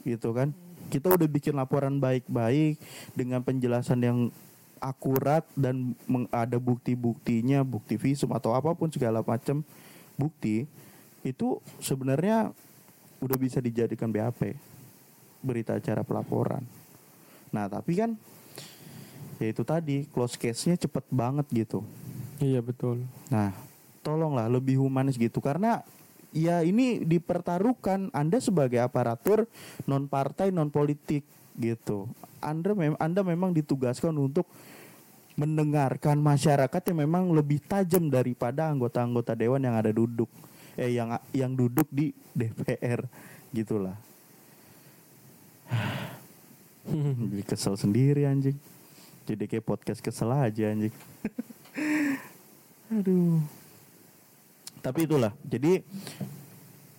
gitu 0.04 0.32
kan 0.36 0.52
kita 0.94 1.10
udah 1.10 1.26
bikin 1.26 1.58
laporan 1.58 1.98
baik-baik 1.98 2.78
dengan 3.18 3.42
penjelasan 3.42 3.98
yang 3.98 4.18
akurat 4.78 5.42
dan 5.58 5.98
ada 6.30 6.54
bukti-buktinya 6.54 7.66
bukti 7.66 7.98
visum 7.98 8.30
atau 8.30 8.54
apa 8.54 8.70
pun 8.78 8.86
segala 8.94 9.26
macam 9.26 9.66
bukti 10.14 10.70
itu 11.26 11.58
sebenarnya 11.82 12.54
udah 13.18 13.38
bisa 13.40 13.58
dijadikan 13.58 14.14
BAP 14.14 14.54
berita 15.42 15.74
acara 15.74 16.06
pelaporan. 16.06 16.62
Nah 17.50 17.66
tapi 17.66 17.98
kan 17.98 18.14
ya 19.42 19.50
itu 19.50 19.66
tadi 19.66 20.06
close 20.14 20.38
case-nya 20.38 20.78
cepet 20.78 21.10
banget 21.10 21.46
gitu. 21.50 21.82
Iya 22.38 22.62
betul. 22.62 23.02
Nah, 23.34 23.50
tolonglah 24.04 24.46
lebih 24.46 24.78
humanis 24.78 25.18
gitu. 25.18 25.42
Karena 25.42 25.82
ya 26.34 26.66
ini 26.66 27.06
dipertaruhkan 27.06 28.10
Anda 28.10 28.42
sebagai 28.42 28.82
aparatur 28.82 29.46
non 29.86 30.10
partai 30.10 30.50
non 30.50 30.68
politik 30.68 31.22
gitu. 31.54 32.10
Anda 32.42 32.74
mem 32.74 32.98
Anda 32.98 33.22
memang 33.22 33.54
ditugaskan 33.54 34.18
untuk 34.18 34.50
mendengarkan 35.38 36.18
masyarakat 36.18 36.82
yang 36.90 36.98
memang 37.06 37.30
lebih 37.30 37.62
tajam 37.62 38.10
daripada 38.10 38.70
anggota-anggota 38.70 39.34
dewan 39.34 39.62
yang 39.62 39.74
ada 39.74 39.90
duduk 39.90 40.30
eh 40.74 40.94
yang 40.94 41.14
yang 41.30 41.54
duduk 41.54 41.86
di 41.90 42.10
DPR 42.34 43.06
gitulah. 43.54 43.94
Jadi 47.30 47.42
kesel 47.46 47.78
sendiri 47.78 48.26
anjing. 48.26 48.58
Jadi 49.24 49.48
kayak 49.48 49.64
podcast 49.64 50.04
kesel 50.04 50.28
aja 50.34 50.68
anjing. 50.68 50.92
Aduh. 52.94 53.63
Tapi 54.84 55.08
itulah. 55.08 55.32
Jadi 55.48 55.80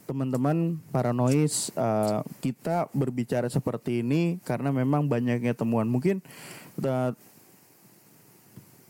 teman-teman 0.10 0.82
paranois 0.90 1.70
eh, 1.74 2.20
kita 2.42 2.90
berbicara 2.94 3.46
seperti 3.46 4.02
ini 4.02 4.42
karena 4.42 4.74
memang 4.74 5.06
banyaknya 5.06 5.54
temuan. 5.54 5.86
Mungkin 5.86 6.26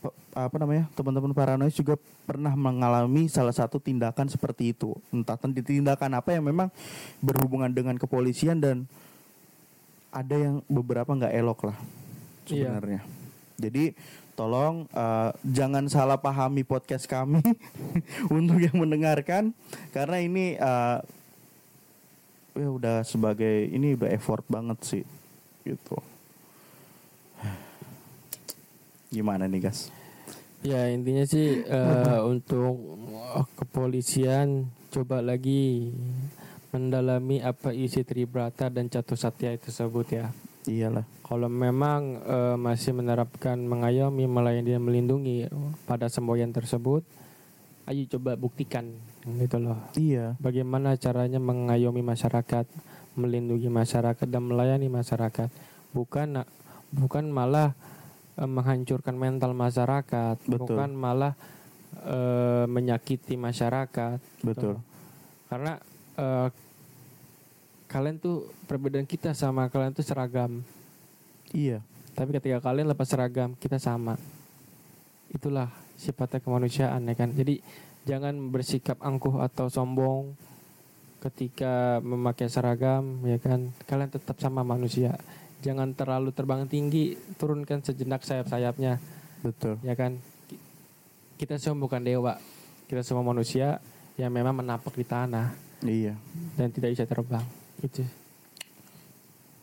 pe- 0.06 0.18
apa 0.36 0.56
namanya 0.62 0.86
teman-teman 0.94 1.34
paranoid 1.34 1.74
juga 1.74 1.96
pernah 2.26 2.54
mengalami 2.54 3.26
salah 3.26 3.54
satu 3.54 3.82
tindakan 3.82 4.30
seperti 4.30 4.74
itu 4.74 4.94
entah 5.10 5.38
tindakan 5.38 6.18
apa 6.18 6.34
yang 6.34 6.46
memang 6.46 6.70
berhubungan 7.22 7.70
dengan 7.74 7.98
kepolisian 7.98 8.58
dan 8.62 8.86
ada 10.14 10.36
yang 10.36 10.56
beberapa 10.70 11.10
nggak 11.10 11.34
elok 11.34 11.60
lah 11.72 11.78
Iya. 12.46 12.70
sebenarnya 12.70 13.02
jadi 13.58 13.84
tolong 14.36 14.86
eh, 14.92 15.32
jangan 15.48 15.88
salah 15.88 16.20
pahami 16.20 16.68
podcast 16.68 17.08
kami 17.08 17.42
untuk 18.38 18.60
yang 18.62 18.76
mendengarkan. 18.76 19.56
Karena 19.96 20.22
ini 20.22 20.60
eh, 20.60 20.98
ya 22.56 22.70
udah 22.72 22.98
sebagai 23.04 23.68
ini 23.72 23.96
udah 23.96 24.12
effort 24.12 24.44
banget 24.52 24.80
sih 24.84 25.04
gitu. 25.64 25.98
Gimana 29.10 29.48
nih 29.48 29.72
guys 29.72 29.88
Ya 30.66 30.90
intinya 30.90 31.22
sih 31.30 31.62
eh, 31.62 32.20
untuk 32.34 32.74
kepolisian 33.54 34.66
coba 34.90 35.22
lagi 35.22 35.94
mendalami 36.74 37.40
apa 37.40 37.70
isi 37.70 38.02
Tribrata 38.02 38.74
dan 38.74 38.90
Catur 38.90 39.16
Satya 39.16 39.54
tersebut 39.62 40.08
ya. 40.10 40.34
Iyalah. 40.68 41.06
Kalau 41.26 41.50
memang 41.50 42.22
eh, 42.22 42.58
masih 42.58 42.94
menerapkan 42.94 43.58
mengayomi 43.58 44.26
melayani 44.30 44.78
dan 44.78 44.84
melindungi 44.84 45.50
pada 45.90 46.10
semboyan 46.10 46.54
tersebut, 46.54 47.02
ayo 47.86 48.02
coba 48.18 48.34
buktikan 48.38 48.90
gitu 49.26 49.58
loh. 49.62 49.78
Iya. 49.98 50.38
Bagaimana 50.42 50.98
caranya 50.98 51.38
mengayomi 51.42 52.02
masyarakat, 52.02 52.66
melindungi 53.18 53.70
masyarakat 53.70 54.28
dan 54.30 54.44
melayani 54.46 54.90
masyarakat, 54.90 55.50
bukan 55.94 56.46
bukan 56.94 57.26
malah 57.30 57.74
eh, 58.38 58.50
menghancurkan 58.50 59.18
mental 59.18 59.54
masyarakat, 59.54 60.38
Betul. 60.46 60.58
bukan 60.78 60.90
malah 60.94 61.34
eh, 62.06 62.66
menyakiti 62.70 63.38
masyarakat. 63.38 64.18
Betul. 64.46 64.82
Karena 65.50 65.78
eh, 66.18 66.48
kalian 67.86 68.18
tuh 68.18 68.50
perbedaan 68.66 69.06
kita 69.06 69.32
sama 69.32 69.70
kalian 69.70 69.94
tuh 69.94 70.06
seragam. 70.06 70.62
Iya. 71.54 71.80
Tapi 72.16 72.32
ketika 72.32 72.64
kalian 72.64 72.88
lepas 72.90 73.08
seragam, 73.08 73.54
kita 73.56 73.76
sama. 73.76 74.16
Itulah 75.30 75.68
sifatnya 75.96 76.40
kemanusiaan 76.40 77.04
ya 77.06 77.16
kan. 77.16 77.30
Jadi 77.32 77.60
jangan 78.04 78.36
bersikap 78.52 79.00
angkuh 79.04 79.44
atau 79.44 79.68
sombong 79.68 80.32
ketika 81.20 82.00
memakai 82.00 82.48
seragam 82.48 83.20
ya 83.26 83.36
kan. 83.38 83.74
Kalian 83.84 84.12
tetap 84.12 84.40
sama 84.40 84.64
manusia. 84.64 85.18
Jangan 85.60 85.92
terlalu 85.98 86.30
terbang 86.30 86.64
tinggi, 86.70 87.18
turunkan 87.42 87.82
sejenak 87.82 88.22
sayap-sayapnya 88.22 89.02
Betul. 89.42 89.82
ya 89.82 89.98
kan. 89.98 90.22
Ki- 90.46 90.62
Kita 91.36 91.58
semua 91.58 91.84
bukan 91.84 92.00
dewa. 92.00 92.38
Kita 92.86 93.02
semua 93.02 93.26
manusia 93.26 93.82
yang 94.16 94.30
memang 94.32 94.56
menapak 94.56 94.94
di 94.94 95.04
tanah 95.04 95.52
Iya. 95.82 96.14
dan 96.56 96.70
tidak 96.72 96.94
bisa 96.96 97.04
terbang. 97.04 97.44
Itu. 97.84 98.04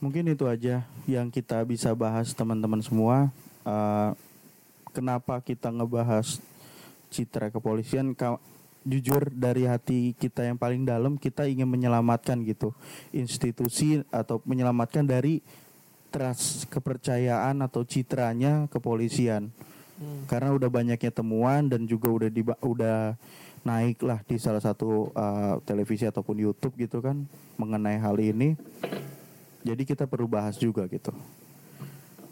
Mungkin 0.02 0.34
itu 0.34 0.44
aja 0.50 0.82
yang 1.06 1.30
kita 1.30 1.62
bisa 1.62 1.94
bahas 1.94 2.34
teman-teman 2.34 2.82
semua. 2.82 3.30
Eh, 3.62 4.10
kenapa 4.90 5.38
kita 5.40 5.70
ngebahas 5.70 6.42
citra 7.08 7.54
kepolisian? 7.54 8.12
Ka- 8.18 8.42
jujur 8.82 9.30
dari 9.30 9.62
hati 9.62 10.10
kita 10.18 10.42
yang 10.42 10.58
paling 10.58 10.82
dalam 10.82 11.14
kita 11.14 11.46
ingin 11.46 11.70
menyelamatkan 11.70 12.42
gitu 12.42 12.74
institusi 13.14 14.02
atau 14.10 14.42
menyelamatkan 14.42 15.06
dari 15.06 15.38
trust 16.10 16.66
kepercayaan 16.66 17.62
atau 17.62 17.86
citranya 17.86 18.66
kepolisian 18.74 19.54
karena 20.26 20.50
udah 20.50 20.66
banyaknya 20.66 21.14
temuan 21.14 21.70
dan 21.70 21.86
juga 21.86 22.10
udah 22.10 22.30
diba- 22.30 22.58
udah 22.58 23.14
naik 23.62 24.02
lah 24.02 24.18
di 24.26 24.38
salah 24.38 24.62
satu 24.62 25.14
uh, 25.14 25.62
televisi 25.62 26.06
ataupun 26.06 26.38
YouTube 26.38 26.74
gitu 26.78 26.98
kan 26.98 27.26
mengenai 27.58 27.98
hal 27.98 28.18
ini. 28.18 28.58
Jadi 29.62 29.82
kita 29.86 30.10
perlu 30.10 30.26
bahas 30.26 30.58
juga 30.58 30.86
gitu. 30.90 31.14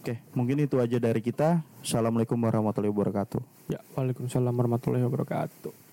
Oke 0.00 0.18
mungkin 0.34 0.58
itu 0.62 0.76
aja 0.82 0.98
dari 0.98 1.22
kita. 1.22 1.62
Assalamualaikum 1.82 2.38
warahmatullahi 2.38 2.90
wabarakatuh. 2.90 3.40
Ya, 3.70 3.78
Waalaikumsalam 3.94 4.50
warahmatullahi 4.50 5.06
wabarakatuh. 5.06 5.89